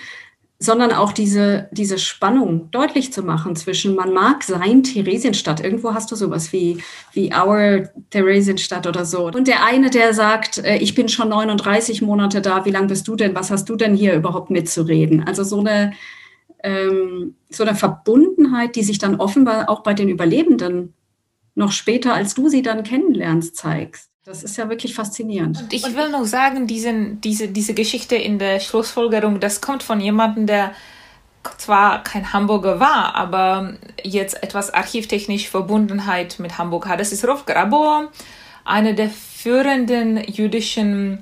sondern 0.60 0.92
auch 0.92 1.12
diese, 1.12 1.70
diese 1.72 1.98
Spannung 1.98 2.72
deutlich 2.72 3.12
zu 3.12 3.24
machen 3.24 3.56
zwischen, 3.56 3.96
man 3.96 4.14
mag 4.14 4.44
sein 4.44 4.84
Theresienstadt, 4.84 5.62
irgendwo 5.62 5.94
hast 5.94 6.12
du 6.12 6.16
sowas 6.16 6.54
wie, 6.54 6.82
wie 7.12 7.34
Our 7.34 7.90
Theresienstadt 8.12 8.88
oder 8.88 9.04
so. 9.04 9.28
Und 9.28 9.48
der 9.48 9.66
eine, 9.66 9.90
der 9.90 10.14
sagt, 10.14 10.60
äh, 10.60 10.78
ich 10.78 10.96
bin 10.96 11.10
schon 11.10 11.30
39 11.30 12.02
Monate 12.02 12.42
da, 12.42 12.66
wie 12.66 12.72
lange 12.72 12.88
bist 12.88 13.08
du 13.08 13.16
denn, 13.16 13.36
was 13.36 13.52
hast 13.52 13.68
du 13.70 13.76
denn 13.76 13.96
hier 13.96 14.14
überhaupt 14.14 14.50
mitzureden? 14.50 15.24
Also 15.26 15.44
so 15.44 15.60
eine, 15.60 15.94
ähm, 16.64 17.36
so 17.50 17.64
eine 17.64 17.76
Verbundenheit, 17.76 18.76
die 18.76 18.84
sich 18.84 19.00
dann 19.00 19.20
offenbar 19.20 19.70
auch 19.70 19.84
bei 19.84 19.94
den 19.94 20.10
Überlebenden 20.10 20.94
noch 21.56 21.72
später, 21.72 22.14
als 22.14 22.34
du 22.34 22.50
sie 22.50 22.62
dann 22.62 22.84
kennenlernst, 22.84 23.56
zeigst. 23.56 24.10
Das 24.26 24.42
ist 24.42 24.58
ja 24.58 24.70
wirklich 24.70 24.96
faszinierend. 24.96 25.60
Und 25.62 25.74
ich 25.74 25.96
will 25.96 26.10
noch 26.10 26.24
sagen, 26.24 26.66
diesen, 26.66 27.20
diese, 27.20 27.50
diese 27.50 27.74
Geschichte 27.74 28.16
in 28.16 28.40
der 28.40 28.62
Schlussfolgerung, 28.62 29.42
das 29.42 29.60
kommt 29.60 29.84
von 29.84 30.00
jemandem, 30.00 30.48
der 30.48 30.72
zwar 31.58 32.04
kein 32.04 32.32
Hamburger 32.32 32.80
war, 32.80 33.16
aber 33.16 33.74
jetzt 34.02 34.42
etwas 34.42 34.74
archivtechnisch 34.74 35.50
Verbundenheit 35.50 36.40
mit 36.40 36.58
Hamburg 36.58 36.88
hat. 36.88 37.02
Das 37.02 37.12
ist 37.12 37.28
Rolf 37.28 37.46
Grabor, 37.46 38.10
einer 38.64 38.94
der 38.94 39.10
führenden 39.10 40.24
jüdischen 40.24 41.22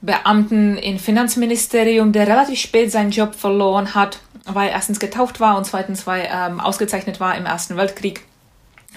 Beamten 0.00 0.78
im 0.78 0.98
Finanzministerium, 0.98 2.12
der 2.12 2.26
relativ 2.26 2.58
spät 2.58 2.90
seinen 2.90 3.10
Job 3.10 3.34
verloren 3.34 3.94
hat, 3.94 4.18
weil 4.46 4.68
er 4.68 4.74
erstens 4.74 4.98
getauft 4.98 5.40
war 5.40 5.58
und 5.58 5.66
zweitens 5.66 6.06
weil 6.06 6.26
ähm, 6.32 6.58
ausgezeichnet 6.58 7.20
war 7.20 7.36
im 7.36 7.44
Ersten 7.44 7.76
Weltkrieg 7.76 8.22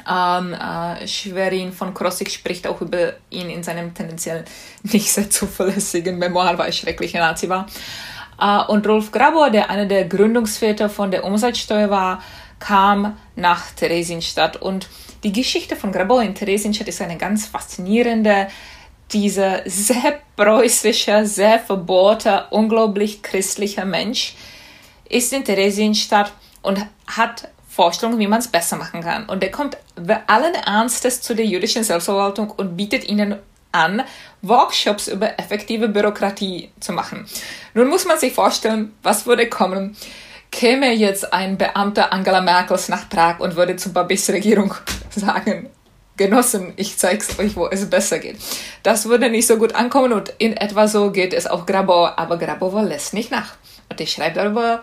ähm, 0.09 0.53
äh, 0.53 1.07
Schwerin 1.07 1.71
von 1.71 1.93
Krossig 1.93 2.31
spricht 2.31 2.67
auch 2.67 2.81
über 2.81 3.13
ihn 3.29 3.49
in 3.49 3.63
seinem 3.63 3.93
tendenziell 3.93 4.45
nicht 4.83 5.11
sehr 5.11 5.29
zuverlässigen 5.29 6.17
Memoir, 6.17 6.57
weil 6.57 6.67
er 6.67 6.71
schrecklicher 6.71 7.19
Nazi 7.19 7.49
war. 7.49 7.67
Äh, 8.39 8.71
und 8.71 8.87
Rolf 8.87 9.11
Grabor, 9.11 9.49
der 9.49 9.69
einer 9.69 9.85
der 9.85 10.05
Gründungsväter 10.05 10.89
von 10.89 11.11
der 11.11 11.23
Umsatzsteuer 11.23 11.89
war, 11.89 12.21
kam 12.59 13.17
nach 13.35 13.71
Theresienstadt. 13.71 14.61
Und 14.61 14.87
die 15.23 15.31
Geschichte 15.31 15.75
von 15.75 15.91
Grabor 15.91 16.21
in 16.21 16.35
Theresienstadt 16.35 16.87
ist 16.87 17.01
eine 17.01 17.17
ganz 17.17 17.47
faszinierende. 17.47 18.47
Dieser 19.11 19.61
sehr 19.65 20.19
preußische, 20.35 21.25
sehr 21.25 21.59
verbohrter, 21.59 22.51
unglaublich 22.51 23.21
christlicher 23.21 23.85
Mensch 23.85 24.35
ist 25.07 25.31
in 25.31 25.43
Theresienstadt 25.43 26.33
und 26.63 26.85
hat 27.07 27.49
Vorstellungen, 27.75 28.19
wie 28.19 28.27
man 28.27 28.39
es 28.39 28.47
besser 28.47 28.77
machen 28.77 29.01
kann. 29.01 29.25
Und 29.25 29.43
er 29.43 29.51
kommt 29.51 29.77
allen 30.27 30.53
Ernstes 30.53 31.21
zu 31.21 31.35
der 31.35 31.45
jüdischen 31.45 31.83
Selbstverwaltung 31.83 32.49
und 32.51 32.77
bietet 32.77 33.07
ihnen 33.09 33.35
an, 33.73 34.03
Workshops 34.41 35.09
über 35.09 35.37
effektive 35.37 35.89
Bürokratie 35.89 36.71
zu 36.79 36.93
machen. 36.93 37.27
Nun 37.73 37.89
muss 37.89 38.05
man 38.05 38.17
sich 38.17 38.31
vorstellen, 38.31 38.93
was 39.03 39.25
würde 39.25 39.49
kommen, 39.49 39.97
käme 40.51 40.93
jetzt 40.93 41.33
ein 41.33 41.57
Beamter 41.57 42.13
Angela 42.13 42.39
Merkels 42.39 42.87
nach 42.87 43.09
Prag 43.09 43.39
und 43.39 43.57
würde 43.57 43.75
zur 43.75 43.91
Babis 43.91 44.29
Regierung 44.29 44.73
sagen, 45.09 45.69
Genossen, 46.17 46.71
ich 46.77 46.97
zeig's 46.97 47.37
euch, 47.39 47.57
wo 47.57 47.67
es 47.67 47.89
besser 47.89 48.19
geht. 48.19 48.37
Das 48.83 49.09
würde 49.09 49.29
nicht 49.29 49.47
so 49.47 49.57
gut 49.57 49.75
ankommen 49.75 50.13
und 50.13 50.33
in 50.37 50.55
etwa 50.55 50.87
so 50.87 51.11
geht 51.11 51.33
es 51.33 51.45
auch 51.45 51.65
Grabauer, 51.65 52.17
aber 52.17 52.37
Grabauer 52.37 52.83
lässt 52.83 53.13
nicht 53.13 53.31
nach. 53.31 53.55
Und 53.89 53.99
er 53.99 54.07
schreibt 54.07 54.37
darüber 54.37 54.81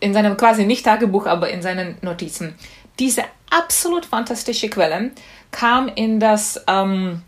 in 0.00 0.14
seinem 0.14 0.36
quasi 0.36 0.64
nicht 0.64 0.84
Tagebuch, 0.84 1.26
aber 1.26 1.50
in 1.50 1.62
seinen 1.62 1.96
Notizen. 2.02 2.54
Diese 2.98 3.22
absolut 3.50 4.06
fantastische 4.06 4.68
Quelle 4.68 5.10
kam 5.50 5.88
in 5.88 6.20
das 6.20 6.62
ähm, 6.66 7.22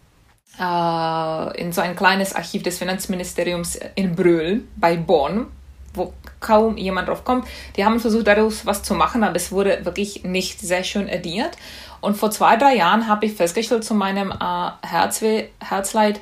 äh, 0.59 1.61
in 1.61 1.73
so 1.73 1.81
ein 1.81 1.97
kleines 1.97 2.35
Archiv 2.35 2.63
des 2.63 2.79
Finanzministeriums 2.79 3.79
in 3.95 4.15
Brühl 4.15 4.65
bei 4.77 4.97
Bonn, 4.97 5.47
wo 5.95 6.13
kaum 6.41 6.77
jemand 6.77 7.09
drauf 7.09 7.25
kommt. 7.25 7.47
Die 7.77 7.85
haben 7.85 8.01
versucht, 8.01 8.27
daraus 8.27 8.67
was 8.67 8.83
zu 8.83 8.95
machen, 8.95 9.25
aber 9.25 9.37
es 9.37 9.53
wurde 9.53 9.85
wirklich 9.85 10.25
nicht 10.25 10.61
sehr 10.61 10.85
schön 10.85 11.09
ediert. 11.09 11.57
Und 12.01 12.17
vor 12.17 12.31
zwei, 12.31 12.57
drei 12.57 12.75
Jahren 12.77 13.09
habe 13.09 13.27
ich 13.27 13.35
festgestellt 13.35 13.85
zu 13.85 13.95
meinem 13.95 14.31
äh, 14.33 14.87
Herzweh, 14.87 15.49
Herzleid, 15.61 16.21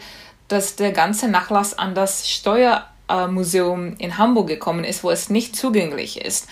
dass 0.48 0.76
der 0.76 0.92
ganze 0.92 1.28
Nachlass 1.28 1.78
an 1.78 1.94
das 1.94 2.28
Steuer 2.28 2.86
Museum 3.28 3.94
in 3.98 4.18
Hamburg 4.18 4.48
gekommen 4.48 4.84
ist, 4.84 5.04
wo 5.04 5.10
es 5.10 5.30
nicht 5.30 5.56
zugänglich 5.56 6.20
ist. 6.20 6.48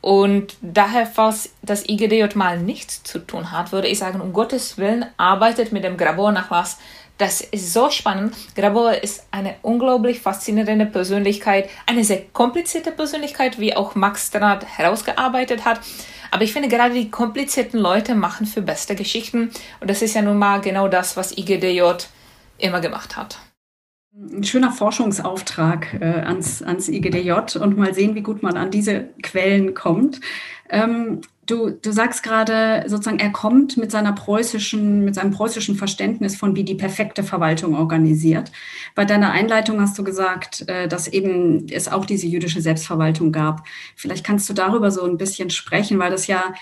Und 0.00 0.56
daher, 0.60 1.04
falls 1.04 1.50
das 1.62 1.88
IGDJ 1.88 2.36
mal 2.36 2.60
nichts 2.60 3.02
zu 3.02 3.18
tun 3.18 3.50
hat, 3.50 3.72
würde 3.72 3.88
ich 3.88 3.98
sagen, 3.98 4.20
um 4.20 4.32
Gottes 4.32 4.78
Willen, 4.78 5.04
arbeitet 5.16 5.72
mit 5.72 5.82
dem 5.82 5.96
Grabor-Nachlass. 5.96 6.78
Das 7.18 7.40
ist 7.40 7.72
so 7.72 7.90
spannend. 7.90 8.36
Grabor 8.54 8.92
ist 8.92 9.26
eine 9.30 9.56
unglaublich 9.62 10.20
faszinierende 10.20 10.86
Persönlichkeit, 10.86 11.70
eine 11.86 12.04
sehr 12.04 12.22
komplizierte 12.32 12.92
Persönlichkeit, 12.92 13.58
wie 13.58 13.74
auch 13.74 13.94
Max 13.94 14.28
Sternhardt 14.28 14.66
herausgearbeitet 14.78 15.64
hat. 15.64 15.80
Aber 16.30 16.44
ich 16.44 16.52
finde, 16.52 16.68
gerade 16.68 16.94
die 16.94 17.10
komplizierten 17.10 17.80
Leute 17.80 18.14
machen 18.14 18.46
für 18.46 18.62
beste 18.62 18.94
Geschichten. 18.94 19.50
Und 19.80 19.90
das 19.90 20.02
ist 20.02 20.14
ja 20.14 20.22
nun 20.22 20.38
mal 20.38 20.60
genau 20.60 20.88
das, 20.88 21.16
was 21.16 21.36
IGDJ 21.36 22.06
immer 22.58 22.80
gemacht 22.80 23.16
hat. 23.16 23.38
Ein 24.18 24.44
schöner 24.44 24.72
Forschungsauftrag 24.72 25.98
äh, 26.00 26.04
ans, 26.04 26.62
ans 26.62 26.88
IGDJ 26.88 27.58
und 27.60 27.76
mal 27.76 27.92
sehen, 27.92 28.14
wie 28.14 28.22
gut 28.22 28.42
man 28.42 28.56
an 28.56 28.70
diese 28.70 29.10
Quellen 29.22 29.74
kommt. 29.74 30.22
Ähm, 30.70 31.20
du, 31.44 31.68
du 31.68 31.92
sagst 31.92 32.22
gerade 32.22 32.84
sozusagen, 32.86 33.18
er 33.18 33.30
kommt 33.30 33.76
mit 33.76 33.90
seiner 33.90 34.14
preußischen, 34.14 35.04
mit 35.04 35.16
seinem 35.16 35.32
preußischen 35.32 35.76
Verständnis 35.76 36.34
von, 36.34 36.56
wie 36.56 36.64
die 36.64 36.76
perfekte 36.76 37.24
Verwaltung 37.24 37.74
organisiert. 37.74 38.52
Bei 38.94 39.04
deiner 39.04 39.32
Einleitung 39.32 39.82
hast 39.82 39.98
du 39.98 40.04
gesagt, 40.04 40.66
äh, 40.66 40.88
dass 40.88 41.08
eben 41.08 41.66
es 41.68 41.86
auch 41.86 42.06
diese 42.06 42.26
jüdische 42.26 42.62
Selbstverwaltung 42.62 43.32
gab. 43.32 43.66
Vielleicht 43.96 44.24
kannst 44.24 44.48
du 44.48 44.54
darüber 44.54 44.90
so 44.90 45.04
ein 45.04 45.18
bisschen 45.18 45.50
sprechen, 45.50 45.98
weil 45.98 46.10
das 46.10 46.26
ja 46.26 46.54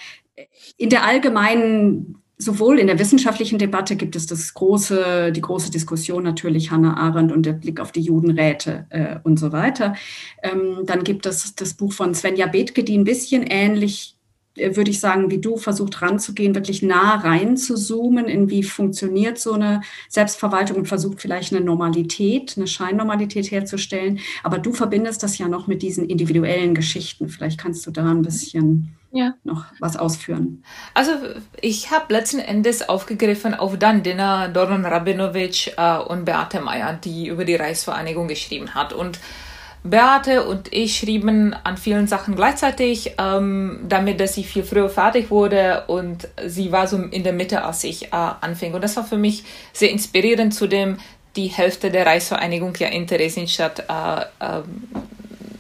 in 0.76 0.90
der 0.90 1.04
allgemeinen 1.04 2.23
sowohl 2.37 2.79
in 2.79 2.88
der 2.88 2.99
wissenschaftlichen 2.99 3.59
Debatte 3.59 3.97
gibt 3.97 4.16
es 4.16 4.27
das 4.27 4.55
große, 4.55 5.33
die 5.33 5.40
große 5.40 5.70
Diskussion 5.70 6.23
natürlich 6.23 6.70
Hannah 6.70 6.97
Arendt 6.97 7.33
und 7.33 7.47
der 7.47 7.53
Blick 7.53 7.81
auf 7.81 7.92
die 7.92 8.01
Judenräte 8.01 8.87
äh, 8.90 9.16
und 9.23 9.38
so 9.38 9.53
weiter. 9.53 9.94
Ähm, 10.42 10.81
dann 10.85 11.05
gibt 11.05 11.27
es 11.27 11.55
das 11.55 11.75
Buch 11.75 11.92
von 11.92 12.14
Svenja 12.14 12.47
Bethke, 12.47 12.83
die 12.83 12.99
ein 12.99 13.05
bisschen 13.05 13.44
ähnlich, 13.44 14.16
äh, 14.57 14.75
würde 14.75 14.90
ich 14.90 14.99
sagen, 14.99 15.31
wie 15.31 15.40
du 15.40 15.57
versucht 15.57 16.03
ranzugehen, 16.03 16.57
wirklich 16.57 16.83
nah 16.83 17.14
rein 17.16 17.57
zu 17.57 17.77
zoomen, 17.77 18.27
in 18.27 18.51
wie 18.51 18.64
funktioniert 18.64 19.38
so 19.38 19.53
eine 19.53 19.83
Selbstverwaltung 20.09 20.79
und 20.79 20.88
versucht 20.88 21.20
vielleicht 21.20 21.55
eine 21.55 21.64
Normalität, 21.64 22.55
eine 22.57 22.66
Scheinnormalität 22.66 23.53
herzustellen. 23.53 24.18
Aber 24.42 24.59
du 24.59 24.73
verbindest 24.73 25.23
das 25.23 25.38
ja 25.38 25.47
noch 25.47 25.68
mit 25.68 25.83
diesen 25.83 26.09
individuellen 26.09 26.75
Geschichten. 26.75 27.29
Vielleicht 27.29 27.61
kannst 27.61 27.87
du 27.87 27.92
da 27.92 28.11
ein 28.11 28.23
bisschen 28.23 28.97
ja. 29.14 29.35
noch 29.44 29.64
was 29.79 29.96
ausführen. 29.96 30.64
Also 30.92 31.12
ich 31.61 31.90
habe 31.90 32.12
letzten 32.12 32.40
Endes 32.40 32.87
aufgegriffen 32.88 33.55
auf 33.55 33.79
Dandina 33.79 34.48
Doron 34.48 34.85
Rabinovic 34.85 35.72
äh, 35.77 35.98
und 35.98 36.24
Beate 36.24 36.61
Meyer, 36.61 36.92
die 36.94 37.29
über 37.29 37.44
die 37.44 37.55
Reichsvereinigung 37.55 38.29
geschrieben 38.29 38.74
hat. 38.74 38.92
Und 38.92 39.20
Beate 39.85 40.44
und 40.44 40.72
ich 40.72 40.96
schrieben 40.96 41.55
an 41.62 41.77
vielen 41.77 42.09
Sachen 42.09 42.35
gleichzeitig, 42.35 43.12
ähm, 43.18 43.81
damit 43.88 44.18
dass 44.18 44.35
sie 44.35 44.42
viel 44.42 44.64
früher 44.64 44.88
fertig 44.88 45.31
wurde 45.31 45.85
und 45.87 46.27
sie 46.46 46.72
war 46.72 46.88
so 46.88 46.96
in 46.96 47.22
der 47.22 47.35
Mitte, 47.35 47.62
als 47.62 47.85
ich 47.85 48.07
äh, 48.07 48.09
anfing. 48.12 48.74
Und 48.74 48.83
das 48.83 48.96
war 48.96 49.05
für 49.05 49.18
mich 49.18 49.44
sehr 49.72 49.90
inspirierend, 49.90 50.55
zudem 50.55 50.96
die 51.37 51.48
Hälfte 51.48 51.90
der 51.90 52.07
Reichsvereinigung 52.07 52.74
ja 52.79 52.88
in 52.88 53.07
Theresienstadt 53.07 53.85
äh, 53.88 54.22
äh, 54.40 54.62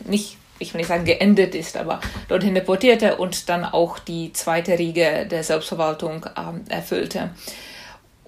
nicht 0.08 0.38
ich 0.58 0.72
will 0.72 0.78
nicht 0.78 0.88
sagen 0.88 1.04
geendet 1.04 1.54
ist, 1.54 1.76
aber 1.76 2.00
dorthin 2.28 2.54
deportierte 2.54 3.16
und 3.16 3.48
dann 3.48 3.64
auch 3.64 3.98
die 3.98 4.32
zweite 4.32 4.78
Riege 4.78 5.26
der 5.30 5.42
Selbstverwaltung 5.42 6.26
ähm, 6.36 6.62
erfüllte. 6.68 7.30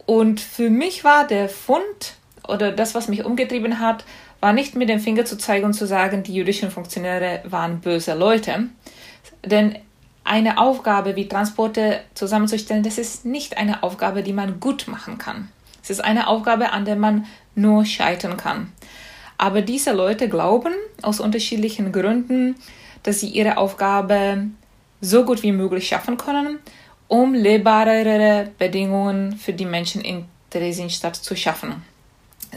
Und 0.07 0.41
für 0.41 0.71
mich 0.71 1.05
war 1.05 1.27
der 1.27 1.49
Fund 1.49 2.15
oder 2.47 2.73
das, 2.73 2.95
was 2.95 3.09
mich 3.09 3.25
umgetrieben 3.25 3.81
hat, 3.81 4.05
war 4.41 4.53
nicht 4.53 4.77
mit 4.77 4.89
dem 4.89 5.01
Finger 5.01 5.25
zu 5.25 5.39
zeigen 5.39 5.67
und 5.67 5.73
zu 5.73 5.87
sagen, 5.87 6.23
die 6.23 6.35
jüdischen 6.35 6.71
Funktionäre 6.71 7.41
waren 7.45 7.81
böse 7.81 8.15
Leute. 8.15 8.69
Denn 9.45 9.79
eine 10.25 10.59
Aufgabe 10.59 11.17
wie 11.17 11.29
Transporte 11.29 12.01
zusammenzustellen, 12.15 12.83
das 12.83 12.99
ist 12.99 13.25
nicht 13.25 13.57
eine 13.57 13.83
Aufgabe, 13.83 14.23
die 14.23 14.33
man 14.33 14.61
gut 14.61 14.89
machen 14.89 15.19
kann. 15.19 15.49
Es 15.83 15.91
ist 15.91 16.05
eine 16.05 16.27
Aufgabe, 16.27 16.73
an 16.73 16.85
der 16.85 16.97
man 16.97 17.27
nur 17.55 17.85
scheitern 17.85 18.37
kann. 18.37 18.73
Aber 19.39 19.61
diese 19.63 19.93
Leute 19.93 20.29
glauben 20.29 20.73
aus 21.03 21.21
unterschiedlichen 21.21 21.93
Gründen, 21.93 22.57
dass 23.03 23.21
sie 23.21 23.29
ihre 23.29 23.59
Aufgabe 23.59 24.49
so 25.01 25.25
gut 25.25 25.43
wie 25.43 25.53
möglich 25.53 25.89
schaffen 25.89 26.17
können, 26.17 26.59
um 27.09 27.35
lebbarere 27.35 28.51
Bedingungen 28.59 29.37
für 29.37 29.53
die 29.53 29.67
Menschen 29.67 30.01
in 30.01 30.25
Theresienstadt 30.51 31.17
zu 31.17 31.37
schaffen. 31.37 31.85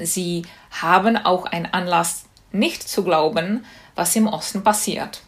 Sie 0.01 0.43
haben 0.71 1.17
auch 1.17 1.45
einen 1.45 1.65
Anlass, 1.67 2.25
nicht 2.51 2.87
zu 2.87 3.03
glauben, 3.03 3.65
was 3.95 4.15
im 4.15 4.27
Osten 4.27 4.63
passiert. 4.63 5.21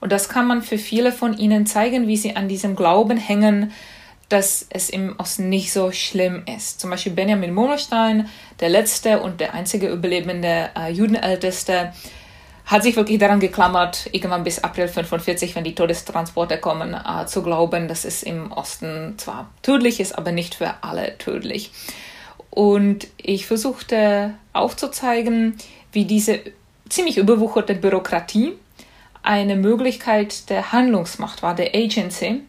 Und 0.00 0.10
das 0.10 0.28
kann 0.28 0.46
man 0.46 0.62
für 0.62 0.78
viele 0.78 1.12
von 1.12 1.36
ihnen 1.36 1.66
zeigen, 1.66 2.08
wie 2.08 2.16
sie 2.16 2.34
an 2.34 2.48
diesem 2.48 2.74
Glauben 2.76 3.18
hängen, 3.18 3.72
dass 4.32 4.66
es 4.70 4.88
im 4.88 5.14
Osten 5.18 5.48
nicht 5.48 5.72
so 5.72 5.92
schlimm 5.92 6.44
ist. 6.56 6.80
Zum 6.80 6.90
Beispiel 6.90 7.12
Benjamin 7.12 7.52
Monostein, 7.52 8.28
der 8.60 8.70
letzte 8.70 9.20
und 9.20 9.40
der 9.40 9.54
einzige 9.54 9.88
überlebende 9.88 10.70
äh, 10.76 10.90
Judenälteste, 10.90 11.92
hat 12.64 12.82
sich 12.82 12.96
wirklich 12.96 13.18
daran 13.18 13.40
geklammert, 13.40 14.08
irgendwann 14.12 14.44
bis 14.44 14.62
April 14.62 14.88
45, 14.88 15.54
wenn 15.54 15.64
die 15.64 15.74
Todestransporte 15.74 16.58
kommen, 16.58 16.94
äh, 16.94 17.26
zu 17.26 17.42
glauben, 17.42 17.88
dass 17.88 18.04
es 18.04 18.22
im 18.22 18.52
Osten 18.52 19.14
zwar 19.18 19.50
tödlich 19.62 20.00
ist, 20.00 20.16
aber 20.16 20.32
nicht 20.32 20.54
für 20.54 20.74
alle 20.80 21.18
tödlich. 21.18 21.70
Und 22.50 23.08
ich 23.16 23.46
versuchte 23.46 24.34
aufzuzeigen, 24.52 25.56
wie 25.92 26.04
diese 26.04 26.40
ziemlich 26.88 27.18
überwucherte 27.18 27.74
Bürokratie 27.74 28.52
eine 29.22 29.56
Möglichkeit 29.56 30.48
der 30.50 30.72
Handlungsmacht 30.72 31.42
war, 31.42 31.54
der 31.54 31.74
Agency, 31.74 32.42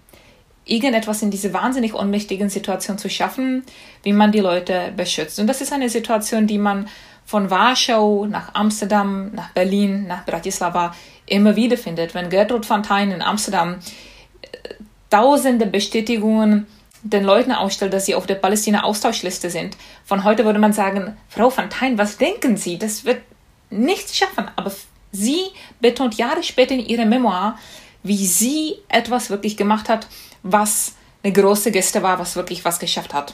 irgendetwas 0.66 1.22
in 1.22 1.32
diese 1.32 1.54
wahnsinnig 1.54 1.94
ohnmächtigen 1.94 2.50
Situation 2.50 2.98
zu 2.98 3.10
schaffen, 3.10 3.64
wie 4.04 4.14
man 4.14 4.32
die 4.32 4.40
Leute 4.40 4.94
beschützt. 4.96 5.40
Und 5.40 5.48
das 5.48 5.62
ist 5.62 5.74
eine 5.74 5.90
Situation, 5.90 6.48
die 6.48 6.58
man 6.58 6.88
von 7.26 7.50
Warschau 7.50 8.26
nach 8.26 8.54
Amsterdam, 8.54 9.32
nach 9.34 9.52
Berlin, 9.52 10.08
nach 10.08 10.26
Bratislava 10.26 10.94
immer 11.26 11.56
wieder 11.56 11.78
findet. 11.78 12.14
Wenn 12.14 12.30
Gertrud 12.30 12.66
Fontaine 12.66 13.14
in 13.14 13.22
Amsterdam 13.22 13.76
äh, 14.42 14.58
tausende 15.10 15.66
Bestätigungen 15.66 16.68
den 17.04 17.24
Leuten 17.24 17.52
ausstellt, 17.52 17.94
dass 17.94 18.06
sie 18.06 18.16
auf 18.16 18.26
der 18.26 18.36
Palästina-Austauschliste 18.36 19.50
sind. 19.50 19.76
Von 20.06 20.24
heute 20.24 20.46
würde 20.46 20.60
man 20.60 20.72
sagen, 20.72 21.18
Frau 21.28 21.50
Fontaine, 21.50 21.98
was 21.98 22.18
denken 22.18 22.56
Sie? 22.56 22.78
Das 22.78 23.04
wird 23.04 23.22
nichts 23.70 24.18
schaffen. 24.18 24.50
Aber 24.56 24.72
sie 25.12 25.42
betont 25.82 26.16
Jahre 26.16 26.44
später 26.44 26.74
in 26.74 26.86
ihrer 26.86 27.06
Memoir, 27.06 27.58
wie 28.04 28.26
sie 28.26 28.76
etwas 28.88 29.30
wirklich 29.30 29.58
gemacht 29.58 29.90
hat, 29.90 30.08
was 30.44 30.96
eine 31.24 31.34
große 31.34 31.72
Geste 31.72 32.04
war, 32.04 32.20
was 32.20 32.36
wirklich 32.36 32.64
was 32.66 32.80
geschafft 32.80 33.14
hat. 33.14 33.34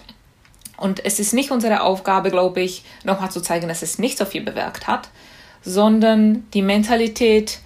Und 0.77 1.03
es 1.03 1.19
ist 1.19 1.33
nicht 1.33 1.51
unsere 1.51 1.81
Aufgabe, 1.81 2.29
glaube 2.29 2.61
ich, 2.61 2.83
nochmal 3.03 3.31
zu 3.31 3.41
zeigen, 3.41 3.67
dass 3.67 3.81
es 3.81 3.99
nicht 3.99 4.17
so 4.17 4.25
viel 4.25 4.43
bewirkt 4.43 4.87
hat, 4.87 5.09
sondern 5.61 6.47
die 6.53 6.61
Mentalität, 6.61 7.59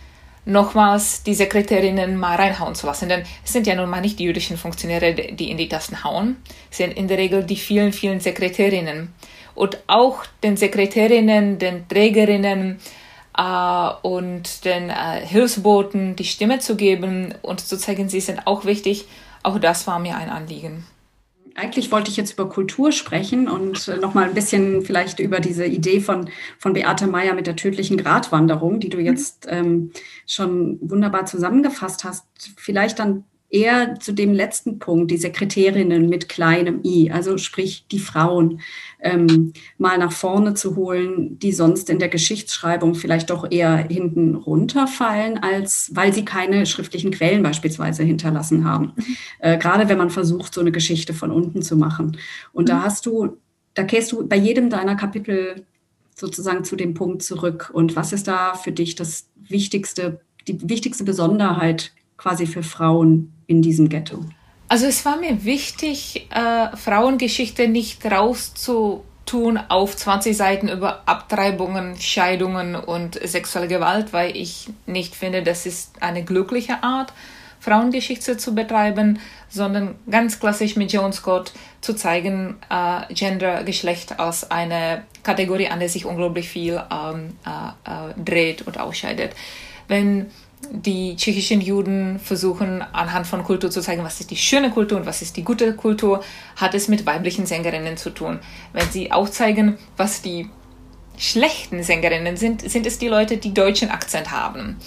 nochmals 0.45 1.23
die 1.23 1.35
Sekretärinnen 1.35 2.17
mal 2.17 2.35
reinhauen 2.35 2.75
zu 2.75 2.85
lassen. 2.85 3.09
Denn 3.09 3.23
es 3.45 3.53
sind 3.53 3.67
ja 3.67 3.75
nun 3.75 3.89
mal 3.89 4.01
nicht 4.01 4.19
die 4.19 4.25
jüdischen 4.25 4.57
Funktionäre, 4.57 5.13
die 5.13 5.51
in 5.51 5.57
die 5.57 5.69
Tasten 5.69 6.03
hauen, 6.03 6.37
es 6.69 6.77
sind 6.77 6.91
in 6.97 7.07
der 7.07 7.17
Regel 7.17 7.43
die 7.43 7.55
vielen, 7.55 7.93
vielen 7.93 8.19
Sekretärinnen. 8.19 9.13
Und 9.55 9.77
auch 9.87 10.25
den 10.43 10.57
Sekretärinnen, 10.57 11.59
den 11.59 11.87
Trägerinnen 11.87 12.79
äh, 13.37 13.89
und 14.01 14.65
den 14.65 14.89
äh, 14.89 15.25
Hilfsboten 15.25 16.15
die 16.15 16.25
Stimme 16.25 16.59
zu 16.59 16.75
geben 16.75 17.35
und 17.43 17.61
zu 17.61 17.77
zeigen, 17.77 18.09
sie 18.09 18.19
sind 18.19 18.47
auch 18.47 18.65
wichtig, 18.65 19.05
auch 19.43 19.59
das 19.59 19.87
war 19.87 19.99
mir 19.99 20.17
ein 20.17 20.29
Anliegen. 20.29 20.85
Eigentlich 21.55 21.91
wollte 21.91 22.09
ich 22.09 22.17
jetzt 22.17 22.33
über 22.33 22.49
Kultur 22.49 22.91
sprechen 22.91 23.47
und 23.47 23.87
äh, 23.87 23.97
noch 23.97 24.15
mal 24.15 24.23
ein 24.23 24.33
bisschen 24.33 24.81
vielleicht 24.81 25.19
über 25.19 25.39
diese 25.39 25.65
Idee 25.65 25.99
von, 25.99 26.29
von 26.57 26.73
Beate 26.73 27.05
Meyer 27.05 27.35
mit 27.35 27.45
der 27.45 27.55
tödlichen 27.55 27.97
Gratwanderung, 27.97 28.79
die 28.79 28.89
du 28.89 28.97
mhm. 28.97 29.05
jetzt 29.05 29.45
ähm, 29.47 29.91
schon 30.25 30.79
wunderbar 30.81 31.27
zusammengefasst 31.27 32.03
hast. 32.05 32.25
Vielleicht 32.57 32.97
dann 32.97 33.25
eher 33.53 33.99
zu 33.99 34.13
dem 34.13 34.33
letzten 34.33 34.79
Punkt, 34.79 35.11
die 35.11 35.17
Sekretärinnen 35.17 36.09
mit 36.09 36.27
kleinem 36.27 36.81
i, 36.83 37.11
also 37.11 37.37
sprich 37.37 37.85
die 37.91 37.99
Frauen, 37.99 38.61
ähm, 38.99 39.53
mal 39.77 39.99
nach 39.99 40.11
vorne 40.11 40.55
zu 40.55 40.75
holen, 40.75 41.37
die 41.37 41.51
sonst 41.53 41.89
in 41.91 41.99
der 41.99 42.09
Geschichtsschreibung 42.09 42.95
vielleicht 42.95 43.29
doch 43.29 43.49
eher 43.51 43.77
hinten 43.77 44.33
runterfallen, 44.33 45.37
als 45.37 45.91
weil 45.93 46.13
sie 46.13 46.25
keine 46.25 46.65
schriftlichen 46.65 47.11
Quellen 47.11 47.43
beispielsweise 47.43 48.03
hinterlassen 48.03 48.65
haben. 48.65 48.93
Mhm. 48.95 49.17
Äh, 49.39 49.57
gerade 49.59 49.87
wenn 49.87 49.99
man 49.99 50.09
versucht, 50.09 50.53
so 50.53 50.61
eine 50.61 50.71
Geschichte 50.71 51.13
von 51.13 51.29
unten 51.29 51.61
zu 51.61 51.77
machen. 51.77 52.17
Und 52.53 52.63
mhm. 52.63 52.71
da 52.71 52.81
hast 52.81 53.05
du, 53.05 53.37
da 53.75 53.83
kehrst 53.83 54.11
du 54.11 54.27
bei 54.27 54.37
jedem 54.37 54.71
deiner 54.71 54.95
Kapitel 54.95 55.63
sozusagen 56.15 56.63
zu 56.63 56.75
dem 56.75 56.95
Punkt 56.95 57.21
zurück. 57.21 57.69
Und 57.71 57.95
was 57.95 58.13
ist 58.13 58.27
da 58.27 58.55
für 58.55 58.71
dich 58.71 58.95
das 58.95 59.29
wichtigste, 59.35 60.21
die 60.47 60.57
wichtigste 60.67 61.03
Besonderheit 61.03 61.91
quasi 62.17 62.47
für 62.47 62.63
Frauen 62.63 63.32
in 63.47 63.61
diesem 63.61 63.89
Ghetto? 63.89 64.23
Also 64.69 64.87
es 64.87 65.05
war 65.05 65.17
mir 65.17 65.43
wichtig, 65.43 66.27
äh, 66.31 66.75
Frauengeschichte 66.75 67.67
nicht 67.67 68.03
rauszutun 68.05 69.59
auf 69.69 69.95
20 69.95 70.35
Seiten 70.35 70.67
über 70.67 71.03
Abtreibungen, 71.05 71.95
Scheidungen 71.99 72.75
und 72.75 73.19
sexuelle 73.23 73.67
Gewalt, 73.67 74.13
weil 74.13 74.35
ich 74.35 74.69
nicht 74.85 75.15
finde, 75.15 75.43
das 75.43 75.65
ist 75.65 76.01
eine 76.01 76.23
glückliche 76.23 76.81
Art, 76.83 77.13
Frauengeschichte 77.63 78.35
zu 78.35 78.53
betreiben, 78.53 79.19
sondern 79.47 79.95
ganz 80.09 80.39
klassisch 80.39 80.75
mit 80.75 80.91
Joan 80.91 81.13
Scott 81.13 81.53
zu 81.79 81.93
zeigen, 81.93 82.57
äh, 82.69 83.13
Gender, 83.13 83.63
Geschlecht 83.63 84.19
als 84.19 84.51
eine 84.51 85.03
Kategorie, 85.23 85.69
an 85.69 85.79
der 85.79 85.87
sich 85.87 86.05
unglaublich 86.05 86.49
viel 86.49 86.81
ähm, 86.91 87.37
äh, 87.45 88.09
äh 88.09 88.13
dreht 88.21 88.63
und 88.67 88.79
ausscheidet. 88.79 89.31
Wenn 89.87 90.31
die 90.71 91.15
tschechischen 91.15 91.61
Juden 91.61 92.19
versuchen 92.19 92.81
anhand 92.81 93.27
von 93.27 93.43
Kultur 93.43 93.69
zu 93.69 93.81
zeigen, 93.81 94.03
was 94.03 94.19
ist 94.19 94.31
die 94.31 94.35
schöne 94.35 94.71
Kultur 94.71 94.99
und 94.99 95.05
was 95.05 95.21
ist 95.21 95.37
die 95.37 95.43
gute 95.43 95.75
Kultur, 95.75 96.23
hat 96.55 96.73
es 96.73 96.87
mit 96.87 97.05
weiblichen 97.05 97.45
Sängerinnen 97.45 97.97
zu 97.97 98.09
tun. 98.09 98.39
Wenn 98.71 98.89
sie 98.89 99.11
auch 99.11 99.29
zeigen, 99.29 99.77
was 99.97 100.21
die 100.21 100.49
schlechten 101.17 101.83
Sängerinnen 101.83 102.37
sind, 102.37 102.69
sind 102.69 102.85
es 102.85 102.97
die 102.97 103.07
Leute, 103.07 103.37
die 103.37 103.53
deutschen 103.53 103.89
Akzent 103.89 104.31
haben. 104.31 104.77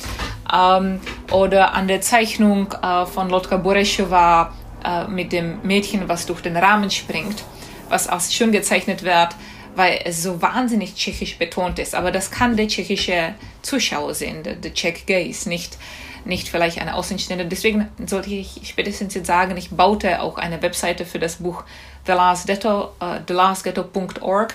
Ähm, 0.52 1.00
oder 1.30 1.74
an 1.74 1.88
der 1.88 2.00
Zeichnung 2.00 2.72
äh, 2.82 3.06
von 3.06 3.30
Lotka 3.30 3.56
Boreschewa 3.56 4.52
äh, 4.84 5.06
mit 5.06 5.32
dem 5.32 5.60
Mädchen, 5.62 6.08
was 6.08 6.26
durch 6.26 6.40
den 6.40 6.56
Rahmen 6.56 6.90
springt, 6.90 7.44
was 7.88 8.08
als 8.08 8.34
schön 8.34 8.52
gezeichnet 8.52 9.02
wird, 9.02 9.36
weil 9.76 10.00
es 10.04 10.22
so 10.22 10.42
wahnsinnig 10.42 10.94
tschechisch 10.94 11.38
betont 11.38 11.78
ist. 11.78 11.94
Aber 11.94 12.10
das 12.10 12.30
kann 12.30 12.56
der 12.56 12.66
tschechische 12.66 13.34
Zuschauer 13.62 14.14
sehen, 14.14 14.42
der, 14.42 14.54
der 14.54 14.74
Czech 14.74 15.06
Gaze, 15.06 15.48
nicht, 15.48 15.78
nicht 16.24 16.48
vielleicht 16.48 16.80
eine 16.80 16.94
Außenstehende. 16.94 17.44
Deswegen 17.44 17.88
sollte 18.06 18.30
ich 18.30 18.60
spätestens 18.64 19.14
jetzt 19.14 19.26
sagen, 19.26 19.56
ich 19.56 19.70
baute 19.70 20.20
auch 20.22 20.38
eine 20.38 20.60
Webseite 20.62 21.04
für 21.04 21.18
das 21.18 21.36
Buch 21.36 21.62
The 22.06 22.12
Last 22.12 22.46
Ghetto, 22.46 22.90
uh, 23.00 23.18
thelastghetto.org 23.26 24.54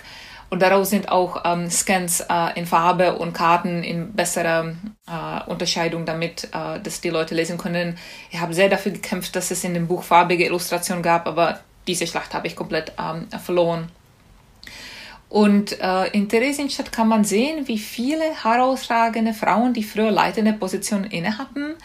und 0.51 0.61
daraus 0.61 0.89
sind 0.89 1.07
auch 1.07 1.43
ähm, 1.45 1.69
Scans 1.69 2.19
äh, 2.19 2.59
in 2.59 2.65
Farbe 2.65 3.15
und 3.15 3.31
Karten 3.31 3.83
in 3.83 4.11
besserer 4.13 4.75
äh, 5.07 5.49
Unterscheidung, 5.49 6.05
damit 6.05 6.49
äh, 6.51 6.79
das 6.83 6.99
die 6.99 7.09
Leute 7.09 7.35
lesen 7.35 7.57
können. 7.57 7.97
Ich 8.31 8.41
habe 8.41 8.53
sehr 8.53 8.67
dafür 8.67 8.91
gekämpft, 8.91 9.33
dass 9.37 9.49
es 9.49 9.63
in 9.63 9.73
dem 9.73 9.87
Buch 9.87 10.03
farbige 10.03 10.45
Illustrationen 10.45 11.03
gab, 11.03 11.25
aber 11.25 11.61
diese 11.87 12.05
Schlacht 12.05 12.33
habe 12.33 12.47
ich 12.47 12.57
komplett 12.57 12.91
ähm, 12.99 13.27
verloren. 13.39 13.89
Und 15.31 15.79
äh, 15.79 16.07
in 16.07 16.27
Theresienstadt 16.27 16.91
kann 16.91 17.07
man 17.07 17.23
sehen, 17.23 17.65
wie 17.69 17.79
viele 17.79 18.43
herausragende 18.43 19.33
Frauen, 19.33 19.71
die 19.71 19.81
früher 19.81 20.11
leitende 20.11 20.51
Positionen 20.51 21.05
inne 21.05 21.37
hatten, 21.37 21.75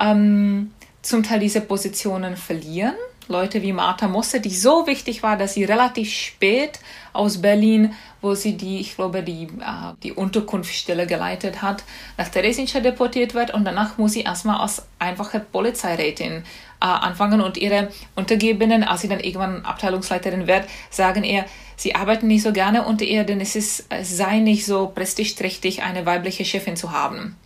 ähm, 0.00 0.72
zum 1.00 1.22
Teil 1.22 1.38
diese 1.38 1.60
Positionen 1.60 2.36
verlieren. 2.36 2.96
Leute 3.28 3.62
wie 3.62 3.72
Martha 3.72 4.08
Mosse, 4.08 4.40
die 4.40 4.54
so 4.54 4.86
wichtig 4.86 5.22
war, 5.22 5.36
dass 5.36 5.54
sie 5.54 5.64
relativ 5.64 6.12
spät 6.12 6.78
aus 7.12 7.40
Berlin, 7.40 7.94
wo 8.20 8.34
sie 8.34 8.56
die, 8.56 8.80
ich 8.80 8.96
glaube, 8.96 9.22
die, 9.22 9.44
äh, 9.44 9.94
die 10.02 10.12
Unterkunftsstelle 10.12 11.06
geleitet 11.06 11.62
hat, 11.62 11.84
nach 12.16 12.28
Theresienstadt 12.28 12.84
deportiert 12.84 13.34
wird. 13.34 13.52
Und 13.54 13.64
danach 13.64 13.98
muss 13.98 14.12
sie 14.12 14.22
erstmal 14.22 14.60
als 14.60 14.86
einfache 14.98 15.40
Polizeirätin 15.40 16.32
äh, 16.32 16.42
anfangen. 16.80 17.40
Und 17.40 17.56
ihre 17.56 17.88
Untergebenen, 18.14 18.84
als 18.84 19.02
sie 19.02 19.08
dann 19.08 19.20
irgendwann 19.20 19.64
Abteilungsleiterin 19.64 20.46
wird, 20.46 20.66
sagen 20.90 21.24
ihr, 21.24 21.44
sie 21.76 21.94
arbeiten 21.94 22.26
nicht 22.26 22.42
so 22.42 22.52
gerne. 22.52 22.84
Unter 22.84 23.04
ihr, 23.04 23.24
denn 23.24 23.40
es, 23.40 23.56
ist, 23.56 23.86
es 23.88 24.16
sei 24.16 24.38
nicht 24.38 24.66
so 24.66 24.88
prestigeträchtig, 24.88 25.82
eine 25.82 26.06
weibliche 26.06 26.44
Chefin 26.44 26.76
zu 26.76 26.92
haben. 26.92 27.36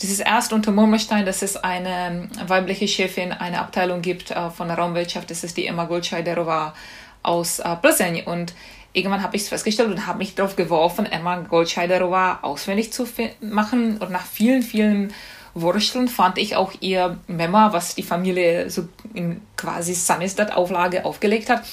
Das 0.00 0.10
ist 0.10 0.20
erst 0.20 0.52
unter 0.52 0.72
Murmelstein, 0.72 1.24
dass 1.24 1.40
es 1.40 1.56
eine 1.56 2.28
weibliche 2.46 2.86
Chefin, 2.86 3.32
eine 3.32 3.60
Abteilung 3.60 4.02
gibt 4.02 4.30
äh, 4.30 4.50
von 4.50 4.68
der 4.68 4.76
Raumwirtschaft. 4.76 5.30
Das 5.30 5.42
ist 5.42 5.56
die 5.56 5.66
Emma 5.66 5.84
Goldscheiderova 5.84 6.74
aus 7.22 7.60
äh, 7.60 7.76
Plzeň. 7.76 8.24
Und 8.24 8.52
irgendwann 8.92 9.22
habe 9.22 9.36
ich 9.36 9.42
es 9.42 9.48
festgestellt 9.48 9.90
und 9.90 10.06
habe 10.06 10.18
mich 10.18 10.34
darauf 10.34 10.54
geworfen, 10.54 11.06
Emma 11.06 11.36
Goldscheiderova 11.36 12.40
auswendig 12.42 12.92
zu 12.92 13.08
machen. 13.40 13.96
Und 13.96 14.10
nach 14.10 14.26
vielen, 14.26 14.62
vielen 14.62 15.14
Wursteln 15.54 16.08
fand 16.08 16.36
ich 16.36 16.56
auch 16.56 16.72
ihr 16.80 17.18
Memo, 17.26 17.72
was 17.72 17.94
die 17.94 18.02
Familie 18.02 18.68
so 18.68 18.88
in 19.14 19.40
quasi 19.56 19.94
Samizdat-Auflage 19.94 21.06
aufgelegt 21.06 21.48
hat. 21.48 21.64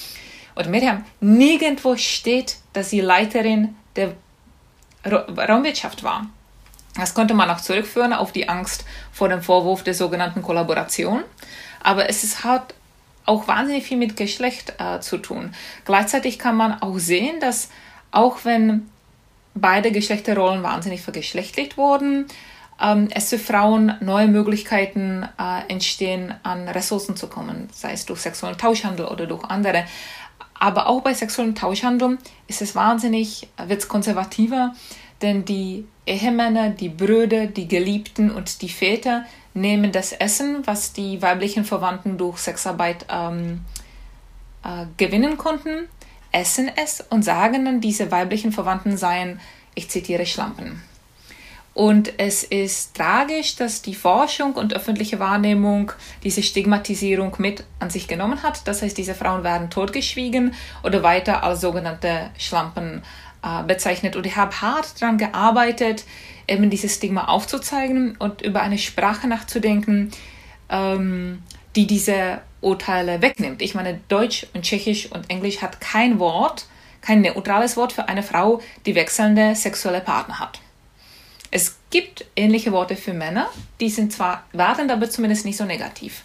Und 0.54 0.70
Miriam, 0.70 1.04
nirgendwo 1.20 1.96
steht, 1.96 2.56
dass 2.72 2.88
sie 2.88 3.00
Leiterin 3.00 3.74
der 3.96 4.14
Raumwirtschaft 5.04 6.02
war. 6.02 6.26
Das 6.96 7.14
konnte 7.14 7.34
man 7.34 7.50
auch 7.50 7.60
zurückführen 7.60 8.12
auf 8.12 8.32
die 8.32 8.48
Angst 8.48 8.84
vor 9.12 9.28
dem 9.28 9.42
Vorwurf 9.42 9.82
der 9.82 9.94
sogenannten 9.94 10.42
Kollaboration. 10.42 11.24
Aber 11.82 12.08
es 12.08 12.22
ist, 12.22 12.44
hat 12.44 12.74
auch 13.26 13.48
wahnsinnig 13.48 13.84
viel 13.84 13.96
mit 13.96 14.16
Geschlecht 14.16 14.74
äh, 14.78 15.00
zu 15.00 15.18
tun. 15.18 15.54
Gleichzeitig 15.84 16.38
kann 16.38 16.56
man 16.56 16.80
auch 16.82 16.98
sehen, 16.98 17.40
dass 17.40 17.70
auch 18.10 18.44
wenn 18.44 18.88
beide 19.54 19.92
Geschlechterrollen 19.92 20.62
wahnsinnig 20.62 21.00
vergeschlechtlicht 21.00 21.76
wurden, 21.76 22.26
ähm, 22.80 23.08
es 23.14 23.30
für 23.30 23.38
Frauen 23.38 23.94
neue 24.00 24.28
Möglichkeiten 24.28 25.28
äh, 25.38 25.70
entstehen, 25.72 26.34
an 26.42 26.68
Ressourcen 26.68 27.16
zu 27.16 27.28
kommen, 27.28 27.68
sei 27.72 27.92
es 27.92 28.06
durch 28.06 28.20
sexuellen 28.20 28.58
Tauschhandel 28.58 29.06
oder 29.06 29.26
durch 29.26 29.44
andere. 29.44 29.84
Aber 30.58 30.88
auch 30.88 31.02
bei 31.02 31.14
sexuellem 31.14 31.54
Tauschhandel 31.54 32.18
ist 32.46 32.62
es 32.62 32.74
wahnsinnig, 32.74 33.48
wird 33.66 33.80
es 33.80 33.88
konservativer, 33.88 34.74
denn 35.22 35.44
die 35.44 35.86
Ehemänner, 36.06 36.70
die 36.70 36.88
Brüder, 36.88 37.46
die 37.46 37.68
Geliebten 37.68 38.30
und 38.30 38.62
die 38.62 38.68
Väter 38.68 39.24
nehmen 39.54 39.92
das 39.92 40.12
Essen, 40.12 40.66
was 40.66 40.92
die 40.92 41.22
weiblichen 41.22 41.64
Verwandten 41.64 42.18
durch 42.18 42.38
Sexarbeit 42.38 43.06
ähm, 43.08 43.60
äh, 44.64 44.86
gewinnen 44.96 45.38
konnten, 45.38 45.88
essen 46.32 46.70
es 46.76 47.00
und 47.00 47.22
sagen 47.22 47.64
dann, 47.64 47.80
diese 47.80 48.10
weiblichen 48.10 48.52
Verwandten 48.52 48.96
seien, 48.96 49.40
ich 49.74 49.88
zitiere, 49.88 50.26
Schlampen. 50.26 50.82
Und 51.74 52.20
es 52.20 52.44
ist 52.44 52.94
tragisch, 52.94 53.56
dass 53.56 53.82
die 53.82 53.96
Forschung 53.96 54.52
und 54.52 54.74
öffentliche 54.74 55.18
Wahrnehmung 55.18 55.90
diese 56.22 56.42
Stigmatisierung 56.42 57.34
mit 57.38 57.64
an 57.80 57.90
sich 57.90 58.06
genommen 58.06 58.44
hat. 58.44 58.66
Das 58.68 58.82
heißt, 58.82 58.96
diese 58.96 59.14
Frauen 59.14 59.42
werden 59.42 59.70
totgeschwiegen 59.70 60.54
oder 60.84 61.02
weiter 61.02 61.42
als 61.42 61.60
sogenannte 61.60 62.30
Schlampen 62.38 62.98
äh, 62.98 63.23
bezeichnet. 63.66 64.16
Und 64.16 64.26
ich 64.26 64.36
habe 64.36 64.60
hart 64.60 65.00
daran 65.00 65.18
gearbeitet, 65.18 66.04
eben 66.48 66.70
dieses 66.70 66.94
Stigma 66.94 67.26
aufzuzeigen 67.26 68.16
und 68.18 68.42
über 68.42 68.62
eine 68.62 68.78
Sprache 68.78 69.28
nachzudenken, 69.28 70.10
ähm, 70.68 71.42
die 71.76 71.86
diese 71.86 72.40
Urteile 72.60 73.20
wegnimmt. 73.22 73.62
Ich 73.62 73.74
meine, 73.74 74.00
Deutsch 74.08 74.46
und 74.54 74.62
Tschechisch 74.62 75.10
und 75.12 75.28
Englisch 75.28 75.60
hat 75.62 75.80
kein 75.80 76.18
Wort, 76.18 76.66
kein 77.00 77.20
neutrales 77.20 77.76
Wort 77.76 77.92
für 77.92 78.08
eine 78.08 78.22
Frau, 78.22 78.62
die 78.86 78.94
wechselnde 78.94 79.54
sexuelle 79.54 80.00
Partner 80.00 80.38
hat. 80.38 80.60
Es 81.50 81.76
gibt 81.90 82.24
ähnliche 82.34 82.72
Worte 82.72 82.96
für 82.96 83.12
Männer, 83.12 83.48
die 83.80 83.90
sind 83.90 84.12
zwar 84.12 84.44
wertend, 84.52 84.90
aber 84.90 85.08
zumindest 85.08 85.44
nicht 85.44 85.56
so 85.56 85.64
negativ. 85.64 86.24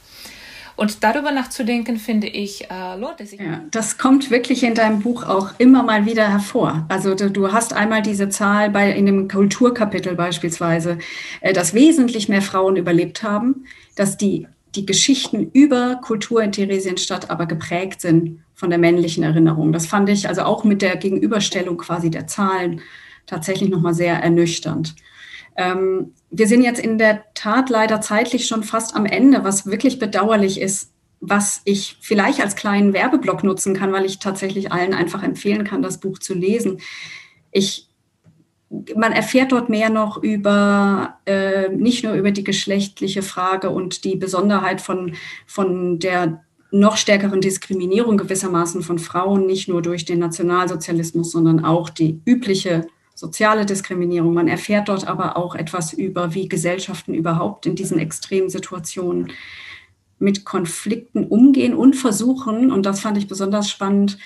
Und 0.79 1.03
darüber 1.03 1.33
nachzudenken, 1.33 1.97
finde 1.97 2.27
ich, 2.27 2.71
äh, 2.71 2.95
lohnt 2.97 3.19
es 3.19 3.31
sich. 3.31 3.41
Ja, 3.41 3.59
das 3.69 3.97
kommt 3.97 4.31
wirklich 4.31 4.63
in 4.63 4.75
deinem 4.75 5.01
Buch 5.01 5.25
auch 5.25 5.49
immer 5.57 5.83
mal 5.83 6.05
wieder 6.05 6.29
hervor. 6.29 6.85
Also 6.87 7.15
du, 7.15 7.51
hast 7.51 7.73
einmal 7.73 8.01
diese 8.01 8.29
Zahl 8.29 8.69
bei, 8.69 8.89
in 8.93 9.05
dem 9.05 9.27
Kulturkapitel 9.27 10.15
beispielsweise, 10.15 10.97
äh, 11.41 11.51
dass 11.51 11.73
wesentlich 11.73 12.29
mehr 12.29 12.41
Frauen 12.41 12.77
überlebt 12.77 13.23
haben, 13.23 13.65
dass 13.97 14.15
die, 14.15 14.47
die 14.73 14.85
Geschichten 14.85 15.51
über 15.51 15.99
Kultur 16.01 16.41
in 16.41 16.53
Theresienstadt 16.53 17.29
aber 17.29 17.45
geprägt 17.45 17.99
sind 17.99 18.41
von 18.55 18.69
der 18.69 18.79
männlichen 18.79 19.25
Erinnerung. 19.25 19.73
Das 19.73 19.85
fand 19.85 20.07
ich 20.07 20.29
also 20.29 20.43
auch 20.43 20.63
mit 20.63 20.81
der 20.81 20.95
Gegenüberstellung 20.95 21.75
quasi 21.75 22.09
der 22.09 22.27
Zahlen 22.27 22.79
tatsächlich 23.25 23.69
nochmal 23.69 23.93
sehr 23.93 24.15
ernüchternd. 24.23 24.95
Ähm, 25.57 26.13
wir 26.31 26.47
sind 26.47 26.63
jetzt 26.63 26.79
in 26.79 26.97
der 26.97 27.23
Tat 27.33 27.69
leider 27.69 28.01
zeitlich 28.01 28.47
schon 28.47 28.63
fast 28.63 28.95
am 28.95 29.05
Ende, 29.05 29.43
was 29.43 29.65
wirklich 29.65 29.99
bedauerlich 29.99 30.61
ist, 30.61 30.91
was 31.19 31.61
ich 31.65 31.97
vielleicht 32.01 32.41
als 32.41 32.55
kleinen 32.55 32.93
Werbeblock 32.93 33.43
nutzen 33.43 33.73
kann, 33.73 33.91
weil 33.91 34.05
ich 34.05 34.19
tatsächlich 34.19 34.71
allen 34.71 34.93
einfach 34.93 35.23
empfehlen 35.23 35.63
kann, 35.63 35.81
das 35.81 35.99
Buch 35.99 36.19
zu 36.19 36.33
lesen. 36.33 36.79
Ich 37.51 37.89
man 38.95 39.13
erfährt 39.13 39.51
dort 39.51 39.69
mehr 39.69 39.89
noch 39.89 40.21
über, 40.21 41.17
äh, 41.25 41.69
nicht 41.69 42.03
nur 42.03 42.13
über 42.13 42.31
die 42.31 42.43
geschlechtliche 42.43 43.23
Frage 43.23 43.71
und 43.71 44.03
die 44.03 44.15
Besonderheit 44.15 44.79
von, 44.79 45.15
von 45.47 45.97
der 45.97 46.43
noch 46.71 46.97
stärkeren 46.97 47.41
Diskriminierung 47.41 48.17
gewissermaßen 48.17 48.83
von 48.83 48.99
Frauen, 48.99 49.47
nicht 49.47 49.69
nur 49.69 49.81
durch 49.81 50.05
den 50.05 50.19
Nationalsozialismus, 50.19 51.31
sondern 51.31 51.65
auch 51.65 51.89
die 51.89 52.21
übliche 52.25 52.85
soziale 53.19 53.65
Diskriminierung. 53.65 54.33
Man 54.33 54.47
erfährt 54.47 54.87
dort 54.87 55.05
aber 55.05 55.35
auch 55.35 55.53
etwas 55.53 55.91
über, 55.91 56.33
wie 56.33 56.47
Gesellschaften 56.47 57.13
überhaupt 57.13 57.65
in 57.65 57.75
diesen 57.75 57.99
extremen 57.99 58.49
Situationen 58.49 59.33
mit 60.19 60.45
Konflikten 60.45 61.25
umgehen 61.25 61.73
und 61.73 61.95
versuchen, 61.95 62.71
und 62.71 62.85
das 62.85 63.01
fand 63.01 63.17
ich 63.17 63.27
besonders 63.27 63.69
spannend, 63.69 64.17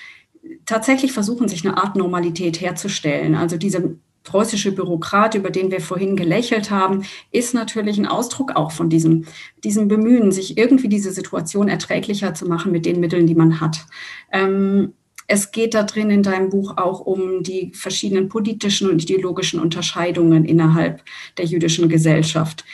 tatsächlich 0.64 1.12
versuchen, 1.12 1.48
sich 1.48 1.66
eine 1.66 1.76
Art 1.76 1.96
Normalität 1.96 2.60
herzustellen. 2.60 3.34
Also 3.34 3.56
dieser 3.56 3.82
preußische 4.22 4.72
Bürokrat, 4.72 5.34
über 5.34 5.50
den 5.50 5.70
wir 5.70 5.80
vorhin 5.80 6.16
gelächelt 6.16 6.70
haben, 6.70 7.04
ist 7.32 7.52
natürlich 7.52 7.98
ein 7.98 8.06
Ausdruck 8.06 8.54
auch 8.54 8.70
von 8.70 8.88
diesem, 8.88 9.26
diesem 9.64 9.88
Bemühen, 9.88 10.32
sich 10.32 10.56
irgendwie 10.56 10.88
diese 10.88 11.10
Situation 11.10 11.68
erträglicher 11.68 12.32
zu 12.34 12.46
machen 12.46 12.72
mit 12.72 12.86
den 12.86 13.00
Mitteln, 13.00 13.26
die 13.26 13.34
man 13.34 13.60
hat. 13.60 13.86
Ähm, 14.32 14.94
es 15.26 15.52
geht 15.52 15.74
da 15.74 15.82
drin 15.84 16.10
in 16.10 16.22
deinem 16.22 16.50
Buch 16.50 16.76
auch 16.76 17.00
um 17.00 17.42
die 17.42 17.72
verschiedenen 17.74 18.28
politischen 18.28 18.90
und 18.90 19.02
ideologischen 19.02 19.60
Unterscheidungen 19.60 20.44
innerhalb 20.44 21.02
der 21.38 21.46
jüdischen 21.46 21.88
Gesellschaft. 21.88 22.64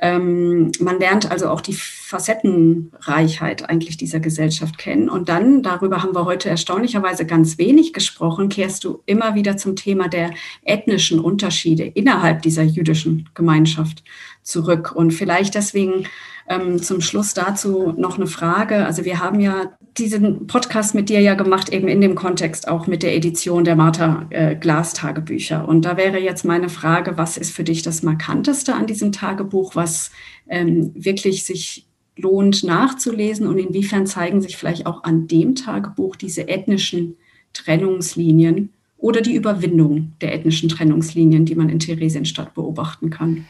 Ähm, 0.00 0.72
man 0.78 0.98
lernt 0.98 1.30
also 1.30 1.48
auch 1.48 1.62
die 1.62 1.72
Facettenreichheit 1.72 3.68
eigentlich 3.68 3.96
dieser 3.96 4.20
Gesellschaft 4.20 4.76
kennen. 4.76 5.08
Und 5.08 5.30
dann, 5.30 5.62
darüber 5.62 6.02
haben 6.02 6.14
wir 6.14 6.26
heute 6.26 6.50
erstaunlicherweise 6.50 7.24
ganz 7.24 7.56
wenig 7.56 7.94
gesprochen, 7.94 8.50
kehrst 8.50 8.84
du 8.84 9.02
immer 9.06 9.34
wieder 9.34 9.56
zum 9.56 9.74
Thema 9.74 10.08
der 10.08 10.32
ethnischen 10.64 11.18
Unterschiede 11.18 11.84
innerhalb 11.84 12.42
dieser 12.42 12.62
jüdischen 12.62 13.30
Gemeinschaft 13.34 14.04
zurück. 14.42 14.92
Und 14.94 15.12
vielleicht 15.12 15.54
deswegen 15.54 16.06
ähm, 16.48 16.82
zum 16.82 17.00
Schluss 17.00 17.32
dazu 17.32 17.94
noch 17.96 18.18
eine 18.18 18.26
Frage. 18.26 18.84
Also 18.84 19.04
wir 19.06 19.20
haben 19.20 19.40
ja 19.40 19.76
diesen 19.98 20.46
Podcast 20.46 20.94
mit 20.94 21.08
dir 21.08 21.20
ja 21.20 21.34
gemacht, 21.34 21.70
eben 21.70 21.88
in 21.88 22.00
dem 22.00 22.14
Kontext 22.14 22.68
auch 22.68 22.86
mit 22.86 23.02
der 23.02 23.14
Edition 23.14 23.64
der 23.64 23.76
Martha 23.76 24.26
äh, 24.30 24.56
Glas 24.56 24.94
Tagebücher. 24.94 25.66
Und 25.66 25.84
da 25.84 25.96
wäre 25.96 26.18
jetzt 26.18 26.44
meine 26.44 26.68
Frage, 26.68 27.16
was 27.16 27.36
ist 27.36 27.52
für 27.52 27.64
dich 27.64 27.82
das 27.82 28.02
Markanteste 28.02 28.74
an 28.74 28.86
diesem 28.86 29.12
Tagebuch, 29.12 29.74
was 29.74 30.10
ähm, 30.48 30.92
wirklich 30.94 31.44
sich 31.44 31.86
lohnt 32.16 32.64
nachzulesen 32.64 33.46
und 33.46 33.58
inwiefern 33.58 34.06
zeigen 34.06 34.40
sich 34.40 34.56
vielleicht 34.56 34.86
auch 34.86 35.04
an 35.04 35.28
dem 35.28 35.54
Tagebuch 35.54 36.16
diese 36.16 36.48
ethnischen 36.48 37.16
Trennungslinien 37.52 38.72
oder 38.98 39.20
die 39.20 39.34
Überwindung 39.34 40.12
der 40.20 40.34
ethnischen 40.34 40.68
Trennungslinien, 40.68 41.44
die 41.44 41.54
man 41.54 41.68
in 41.68 41.78
Theresienstadt 41.78 42.54
beobachten 42.54 43.10
kann? 43.10 43.44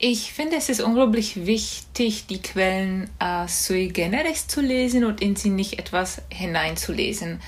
Ich 0.00 0.32
finde, 0.32 0.56
es 0.56 0.68
ist 0.68 0.80
unglaublich 0.80 1.44
wichtig, 1.44 2.28
die 2.28 2.40
Quellen 2.40 3.10
äh, 3.18 3.48
sui 3.48 3.88
generis 3.88 4.46
zu 4.46 4.60
lesen 4.60 5.04
und 5.04 5.20
in 5.20 5.34
sie 5.34 5.50
nicht 5.50 5.80
etwas 5.80 6.22
hineinzulesen. 6.30 7.40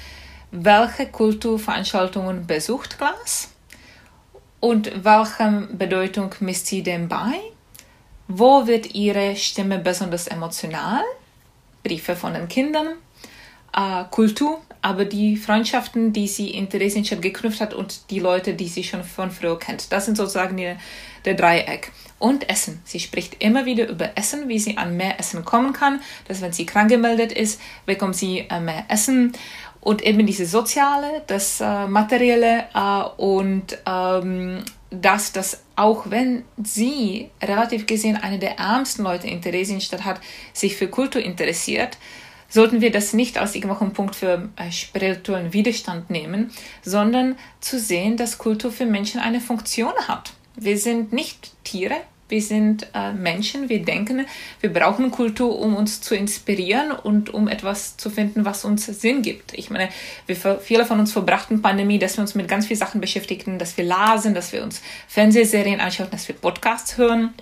Welche 0.50 1.06
Kulturveranstaltungen 1.06 2.48
besucht 2.48 2.98
Glas? 2.98 3.50
Und 4.58 5.04
welche 5.04 5.68
Bedeutung 5.72 6.34
misst 6.40 6.66
sie 6.66 6.82
dem 6.82 7.06
bei? 7.06 7.38
Wo 8.26 8.66
wird 8.66 8.96
ihre 8.96 9.36
Stimme 9.36 9.78
besonders 9.78 10.26
emotional? 10.26 11.04
Briefe 11.84 12.16
von 12.16 12.34
den 12.34 12.48
Kindern, 12.48 12.96
äh, 13.76 14.04
Kultur, 14.11 14.61
aber 14.83 15.04
die 15.04 15.37
Freundschaften, 15.37 16.12
die 16.12 16.28
sie 16.28 16.50
in 16.50 16.68
Theresienstadt 16.68 17.22
geknüpft 17.22 17.61
hat 17.61 17.74
und 17.74 18.11
die 18.11 18.18
Leute, 18.18 18.54
die 18.54 18.68
sie 18.68 18.85
schon 18.85 19.04
von 19.04 19.30
früher 19.30 19.59
kennt. 19.59 19.92
Das 19.92 20.06
sind 20.06 20.16
sozusagen 20.16 20.56
die, 20.56 20.74
der 21.24 21.35
Dreieck. 21.35 21.92
Und 22.18 22.50
Essen. 22.50 22.83
Sie 22.85 23.00
spricht 23.00 23.42
immer 23.42 23.64
wieder 23.64 23.88
über 23.88 24.11
Essen, 24.16 24.46
wie 24.48 24.59
sie 24.59 24.76
an 24.76 24.94
mehr 24.96 25.18
Essen 25.18 25.42
kommen 25.42 25.72
kann. 25.72 26.00
Dass 26.28 26.42
wenn 26.42 26.52
sie 26.52 26.66
krank 26.66 26.90
gemeldet 26.90 27.33
ist, 27.33 27.61
bekommt 27.87 28.14
sie 28.14 28.40
äh, 28.50 28.61
mehr 28.61 28.85
Essen. 28.88 29.33
Und 29.80 30.02
eben 30.02 30.26
diese 30.26 30.44
soziale, 30.44 31.22
das 31.26 31.62
äh, 31.62 31.87
materielle 31.87 32.66
äh, 32.74 33.02
und 33.16 33.78
ähm, 33.87 34.62
das, 34.90 35.33
dass 35.33 35.62
auch 35.76 36.11
wenn 36.11 36.44
sie 36.62 37.30
relativ 37.42 37.87
gesehen 37.87 38.16
eine 38.16 38.38
der 38.38 38.59
ärmsten 38.59 39.04
Leute 39.04 39.28
in 39.28 39.40
Theresienstadt 39.40 40.04
hat, 40.04 40.20
sich 40.52 40.76
für 40.76 40.88
Kultur 40.88 41.22
interessiert, 41.22 41.96
sollten 42.50 42.82
wir 42.82 42.92
das 42.92 43.14
nicht 43.14 43.38
als 43.38 43.54
irgendwelchen 43.54 43.94
Punkt 43.94 44.14
für 44.14 44.50
äh, 44.56 44.70
spirituellen 44.70 45.54
Widerstand 45.54 46.10
nehmen, 46.10 46.50
sondern 46.82 47.36
zu 47.60 47.78
sehen, 47.78 48.18
dass 48.18 48.36
Kultur 48.36 48.70
für 48.70 48.84
Menschen 48.84 49.20
eine 49.20 49.40
Funktion 49.40 49.94
hat. 50.06 50.34
Wir 50.56 50.76
sind 50.76 51.14
nicht 51.14 51.52
Tiere, 51.64 51.96
wir 52.30 52.42
sind 52.42 52.86
äh, 52.94 53.12
Menschen, 53.12 53.68
wir 53.68 53.84
denken, 53.84 54.26
wir 54.60 54.72
brauchen 54.72 55.10
Kultur, 55.10 55.58
um 55.58 55.74
uns 55.74 56.00
zu 56.00 56.14
inspirieren 56.14 56.92
und 56.92 57.34
um 57.34 57.48
etwas 57.48 57.96
zu 57.96 58.08
finden, 58.08 58.44
was 58.44 58.64
uns 58.64 58.86
Sinn 58.86 59.22
gibt. 59.22 59.52
Ich 59.54 59.70
meine, 59.70 59.88
wir, 60.26 60.36
viele 60.60 60.86
von 60.86 61.00
uns 61.00 61.12
verbrachten 61.12 61.60
Pandemie, 61.60 61.98
dass 61.98 62.16
wir 62.16 62.22
uns 62.22 62.34
mit 62.34 62.46
ganz 62.46 62.66
vielen 62.66 62.78
Sachen 62.78 63.00
beschäftigten, 63.00 63.58
dass 63.58 63.76
wir 63.76 63.84
lasen, 63.84 64.34
dass 64.34 64.52
wir 64.52 64.62
uns 64.62 64.80
Fernsehserien 65.08 65.80
anschauen, 65.80 66.08
dass 66.10 66.28
wir 66.28 66.36
Podcasts 66.36 66.96
hören. 66.96 67.34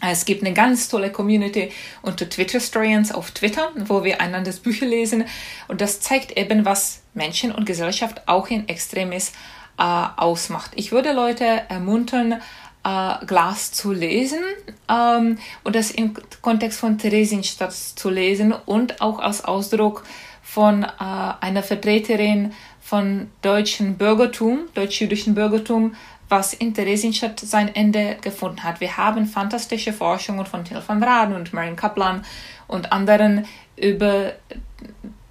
Es 0.00 0.24
gibt 0.24 0.44
eine 0.44 0.54
ganz 0.54 0.88
tolle 0.88 1.10
Community 1.10 1.72
unter 2.02 2.28
Twitter 2.28 2.60
Stories 2.60 3.12
auf 3.12 3.32
Twitter, 3.32 3.72
wo 3.86 4.04
wir 4.04 4.20
einanders 4.20 4.60
Bücher 4.60 4.86
lesen. 4.86 5.24
Und 5.66 5.80
das 5.80 6.00
zeigt 6.00 6.36
eben, 6.38 6.64
was 6.64 7.02
Menschen 7.14 7.52
und 7.52 7.66
Gesellschaft 7.66 8.28
auch 8.28 8.48
in 8.48 8.68
Extremis 8.68 9.32
äh, 9.78 9.82
ausmacht. 9.82 10.72
Ich 10.76 10.92
würde 10.92 11.12
Leute 11.12 11.44
ermuntern, 11.68 12.40
äh, 12.84 13.26
Glas 13.26 13.72
zu 13.72 13.92
lesen 13.92 14.40
ähm, 14.88 15.38
und 15.64 15.74
das 15.74 15.90
im 15.90 16.14
Kontext 16.42 16.78
von 16.78 16.98
Theresienstadt 16.98 17.72
zu 17.72 18.10
lesen 18.10 18.52
und 18.52 19.00
auch 19.00 19.18
als 19.18 19.44
Ausdruck 19.44 20.04
von 20.42 20.84
äh, 20.84 20.88
einer 20.98 21.62
Vertreterin 21.62 22.52
von 22.80 23.30
deutschen 23.42 23.98
Bürgertum, 23.98 24.60
deutsch-jüdischen 24.74 25.34
Bürgertum, 25.34 25.94
was 26.28 26.54
in 26.54 26.74
Theresienstadt 26.74 27.40
sein 27.40 27.74
Ende 27.74 28.16
gefunden 28.20 28.62
hat. 28.64 28.80
Wir 28.80 28.96
haben 28.96 29.26
fantastische 29.26 29.92
Forschungen 29.92 30.46
von 30.46 30.64
Till 30.64 30.82
van 30.86 31.02
Raden 31.02 31.34
und 31.34 31.52
Marion 31.52 31.76
Kaplan 31.76 32.24
und 32.66 32.92
anderen 32.92 33.46
über 33.76 34.32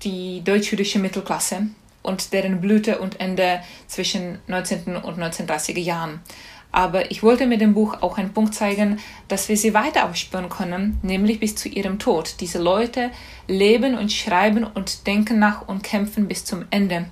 die 0.03 0.43
deutsch-jüdische 0.43 0.99
Mittelklasse 0.99 1.67
und 2.03 2.33
deren 2.33 2.61
Blüte 2.61 2.99
und 2.99 3.19
Ende 3.19 3.61
zwischen 3.87 4.39
19. 4.47 4.95
und 4.95 5.19
1930er 5.19 5.79
Jahren. 5.79 6.21
Aber 6.71 7.11
ich 7.11 7.23
wollte 7.23 7.47
mit 7.47 7.61
dem 7.61 7.73
Buch 7.73 8.01
auch 8.01 8.17
einen 8.17 8.33
Punkt 8.33 8.53
zeigen, 8.53 8.99
dass 9.29 9.49
wir 9.49 9.57
sie 9.57 9.73
weiter 9.73 10.05
aufspüren 10.05 10.49
können, 10.49 10.99
nämlich 11.01 11.39
bis 11.39 11.55
zu 11.55 11.69
ihrem 11.69 11.97
Tod. 11.97 12.35
Diese 12.39 12.59
Leute 12.59 13.09
leben 13.47 13.97
und 13.97 14.11
schreiben 14.11 14.63
und 14.63 15.07
denken 15.07 15.39
nach 15.39 15.67
und 15.67 15.81
kämpfen 15.81 16.27
bis 16.27 16.45
zum 16.45 16.65
Ende. 16.69 17.05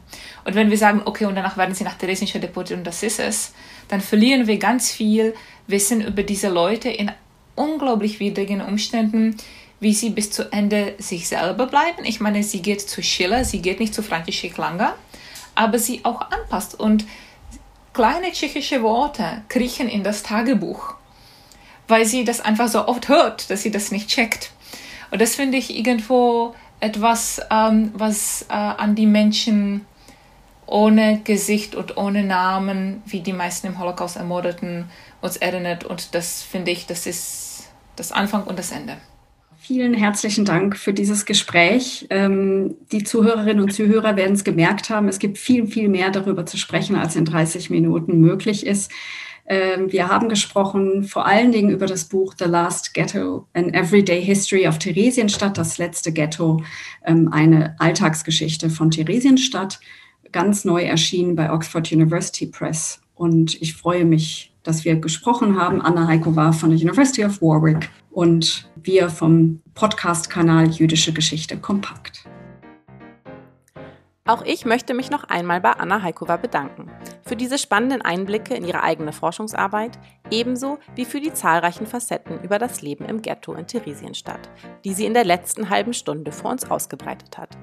Und 0.43 0.55
wenn 0.55 0.69
wir 0.69 0.77
sagen, 0.77 1.01
okay, 1.05 1.25
und 1.25 1.35
danach 1.35 1.57
werden 1.57 1.73
sie 1.73 1.85
nach 1.85 1.95
Theresienstadt 1.95 2.43
deportiert 2.43 2.79
und 2.79 2.85
das 2.85 3.01
ist 3.01 3.19
es, 3.19 3.53
dann 3.87 4.01
verlieren 4.01 4.47
wir 4.47 4.57
ganz 4.57 4.91
viel 4.91 5.33
Wissen 5.67 6.01
über 6.01 6.23
diese 6.23 6.49
Leute 6.49 6.89
in 6.89 7.11
unglaublich 7.55 8.19
widrigen 8.19 8.61
Umständen, 8.61 9.37
wie 9.79 9.93
sie 9.93 10.09
bis 10.09 10.31
zu 10.31 10.51
Ende 10.51 10.95
sich 10.97 11.27
selber 11.27 11.67
bleiben. 11.67 12.05
Ich 12.05 12.19
meine, 12.19 12.43
sie 12.43 12.61
geht 12.61 12.81
zu 12.81 13.03
Schiller, 13.03 13.45
sie 13.45 13.61
geht 13.61 13.79
nicht 13.79 13.93
zu 13.93 14.01
František 14.01 14.57
Langer, 14.57 14.95
aber 15.53 15.79
sie 15.79 16.03
auch 16.03 16.21
anpasst 16.31 16.79
und 16.79 17.05
kleine 17.93 18.31
tschechische 18.31 18.83
Worte 18.83 19.43
kriechen 19.47 19.87
in 19.87 20.03
das 20.03 20.23
Tagebuch, 20.23 20.95
weil 21.87 22.05
sie 22.05 22.25
das 22.25 22.41
einfach 22.41 22.67
so 22.67 22.87
oft 22.87 23.07
hört, 23.09 23.49
dass 23.49 23.63
sie 23.63 23.71
das 23.71 23.91
nicht 23.91 24.09
checkt. 24.09 24.51
Und 25.11 25.21
das 25.21 25.35
finde 25.35 25.57
ich 25.57 25.75
irgendwo 25.75 26.55
etwas, 26.79 27.41
ähm, 27.49 27.91
was 27.93 28.43
äh, 28.49 28.53
an 28.53 28.95
die 28.95 29.05
Menschen 29.05 29.85
ohne 30.67 31.21
Gesicht 31.23 31.75
und 31.75 31.97
ohne 31.97 32.23
Namen, 32.23 33.01
wie 33.05 33.21
die 33.21 33.33
meisten 33.33 33.67
im 33.67 33.79
Holocaust 33.79 34.17
ermordeten, 34.17 34.85
uns 35.21 35.37
erinnert. 35.37 35.83
Und 35.83 36.15
das 36.15 36.41
finde 36.41 36.71
ich, 36.71 36.85
das 36.85 37.05
ist 37.05 37.69
das 37.95 38.11
Anfang 38.11 38.43
und 38.43 38.59
das 38.59 38.71
Ende. 38.71 38.97
Vielen 39.57 39.95
herzlichen 39.95 40.45
Dank 40.45 40.77
für 40.77 40.93
dieses 40.93 41.25
Gespräch. 41.25 42.05
Ähm, 42.11 42.75
die 42.91 43.03
Zuhörerinnen 43.03 43.63
und 43.63 43.73
Zuhörer 43.73 44.15
werden 44.15 44.33
es 44.33 44.43
gemerkt 44.43 44.91
haben, 44.91 45.07
es 45.07 45.17
gibt 45.17 45.39
viel, 45.39 45.65
viel 45.65 45.89
mehr 45.89 46.11
darüber 46.11 46.45
zu 46.45 46.57
sprechen, 46.57 46.95
als 46.95 47.15
in 47.15 47.25
30 47.25 47.71
Minuten 47.71 48.19
möglich 48.19 48.65
ist. 48.65 48.91
Ähm, 49.47 49.91
wir 49.91 50.07
haben 50.07 50.29
gesprochen 50.29 51.03
vor 51.03 51.25
allen 51.25 51.51
Dingen 51.51 51.69
über 51.69 51.87
das 51.87 52.05
Buch 52.05 52.35
The 52.37 52.45
Last 52.45 52.93
Ghetto, 52.93 53.47
An 53.53 53.73
Everyday 53.73 54.23
History 54.23 54.67
of 54.67 54.77
Theresienstadt, 54.77 55.57
das 55.57 55.79
letzte 55.79 56.11
Ghetto, 56.11 56.63
ähm, 57.03 57.29
eine 57.31 57.75
Alltagsgeschichte 57.79 58.69
von 58.69 58.91
Theresienstadt, 58.91 59.79
ganz 60.35 60.65
neu 60.65 60.83
erschienen 60.83 61.33
bei 61.33 61.49
Oxford 61.49 61.89
University 61.93 62.45
Press. 62.45 62.99
Und 63.13 63.61
ich 63.61 63.73
freue 63.73 64.03
mich, 64.03 64.53
dass 64.63 64.83
wir 64.83 64.97
gesprochen 64.97 65.57
haben. 65.57 65.81
Anna 65.81 66.07
Heiko 66.07 66.35
war 66.35 66.51
von 66.51 66.71
der 66.71 66.77
University 66.77 67.23
of 67.23 67.41
Warwick 67.41 67.89
und 68.11 68.69
wir 68.75 69.09
vom 69.09 69.61
Podcast-Kanal 69.75 70.71
Jüdische 70.71 71.13
Geschichte 71.13 71.55
kompakt. 71.55 72.25
Auch 74.25 74.43
ich 74.43 74.65
möchte 74.65 74.93
mich 74.93 75.09
noch 75.09 75.23
einmal 75.23 75.61
bei 75.61 75.71
Anna 75.71 76.01
Heikova 76.01 76.35
bedanken 76.35 76.91
für 77.25 77.37
diese 77.37 77.57
spannenden 77.57 78.01
Einblicke 78.01 78.55
in 78.55 78.65
ihre 78.65 78.83
eigene 78.83 79.13
Forschungsarbeit, 79.13 79.97
ebenso 80.31 80.79
wie 80.95 81.05
für 81.05 81.21
die 81.21 81.33
zahlreichen 81.33 81.87
Facetten 81.87 82.41
über 82.41 82.59
das 82.59 82.81
Leben 82.81 83.05
im 83.05 83.21
Ghetto 83.21 83.53
in 83.53 83.67
Theresienstadt, 83.67 84.49
die 84.83 84.93
sie 84.93 85.05
in 85.05 85.13
der 85.13 85.23
letzten 85.23 85.69
halben 85.69 85.93
Stunde 85.93 86.33
vor 86.33 86.51
uns 86.51 86.69
ausgebreitet 86.69 87.37
hat. 87.37 87.57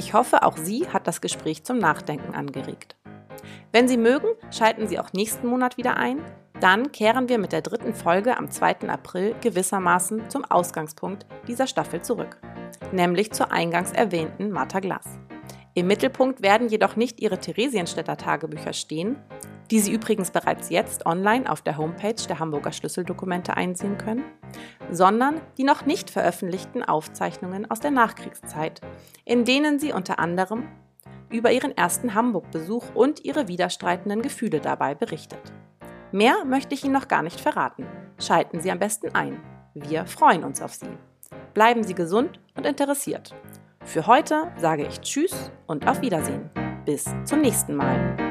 Ich 0.00 0.14
hoffe, 0.14 0.44
auch 0.44 0.56
Sie 0.56 0.88
hat 0.88 1.06
das 1.06 1.20
Gespräch 1.20 1.62
zum 1.62 1.76
Nachdenken 1.76 2.34
angeregt. 2.34 2.96
Wenn 3.70 3.86
Sie 3.86 3.98
mögen, 3.98 4.28
schalten 4.50 4.88
Sie 4.88 4.98
auch 4.98 5.12
nächsten 5.12 5.46
Monat 5.46 5.76
wieder 5.76 5.98
ein, 5.98 6.24
dann 6.58 6.90
kehren 6.90 7.28
wir 7.28 7.36
mit 7.36 7.52
der 7.52 7.60
dritten 7.60 7.92
Folge 7.92 8.38
am 8.38 8.50
2. 8.50 8.88
April 8.88 9.34
gewissermaßen 9.42 10.30
zum 10.30 10.46
Ausgangspunkt 10.46 11.26
dieser 11.48 11.66
Staffel 11.66 12.00
zurück, 12.00 12.38
nämlich 12.92 13.32
zur 13.32 13.52
eingangs 13.52 13.92
erwähnten 13.92 14.50
Martha 14.50 14.80
Glass. 14.80 15.04
Im 15.74 15.88
Mittelpunkt 15.88 16.40
werden 16.40 16.70
jedoch 16.70 16.96
nicht 16.96 17.20
ihre 17.20 17.36
Theresienstädter 17.36 18.16
Tagebücher 18.16 18.72
stehen, 18.72 19.16
die 19.70 19.80
Sie 19.80 19.92
übrigens 19.92 20.30
bereits 20.30 20.70
jetzt 20.70 21.06
online 21.06 21.50
auf 21.50 21.62
der 21.62 21.76
Homepage 21.76 22.14
der 22.28 22.38
Hamburger 22.38 22.72
Schlüsseldokumente 22.72 23.56
einsehen 23.56 23.98
können, 23.98 24.24
sondern 24.90 25.40
die 25.58 25.64
noch 25.64 25.86
nicht 25.86 26.10
veröffentlichten 26.10 26.82
Aufzeichnungen 26.82 27.70
aus 27.70 27.80
der 27.80 27.90
Nachkriegszeit, 27.90 28.80
in 29.24 29.44
denen 29.44 29.78
sie 29.78 29.92
unter 29.92 30.18
anderem 30.18 30.68
über 31.30 31.52
ihren 31.52 31.76
ersten 31.76 32.14
Hamburg-Besuch 32.14 32.84
und 32.94 33.24
ihre 33.24 33.46
widerstreitenden 33.46 34.22
Gefühle 34.22 34.60
dabei 34.60 34.94
berichtet. 34.94 35.40
Mehr 36.12 36.44
möchte 36.44 36.74
ich 36.74 36.84
Ihnen 36.84 36.92
noch 36.92 37.06
gar 37.06 37.22
nicht 37.22 37.40
verraten. 37.40 37.86
Schalten 38.18 38.60
Sie 38.60 38.70
am 38.70 38.80
besten 38.80 39.14
ein. 39.14 39.40
Wir 39.74 40.06
freuen 40.06 40.42
uns 40.42 40.60
auf 40.60 40.74
Sie. 40.74 40.90
Bleiben 41.54 41.84
Sie 41.84 41.94
gesund 41.94 42.40
und 42.56 42.66
interessiert. 42.66 43.34
Für 43.84 44.06
heute 44.08 44.50
sage 44.58 44.86
ich 44.86 45.00
Tschüss 45.00 45.52
und 45.66 45.86
auf 45.86 46.02
Wiedersehen. 46.02 46.50
Bis 46.84 47.04
zum 47.24 47.42
nächsten 47.42 47.76
Mal. 47.76 48.29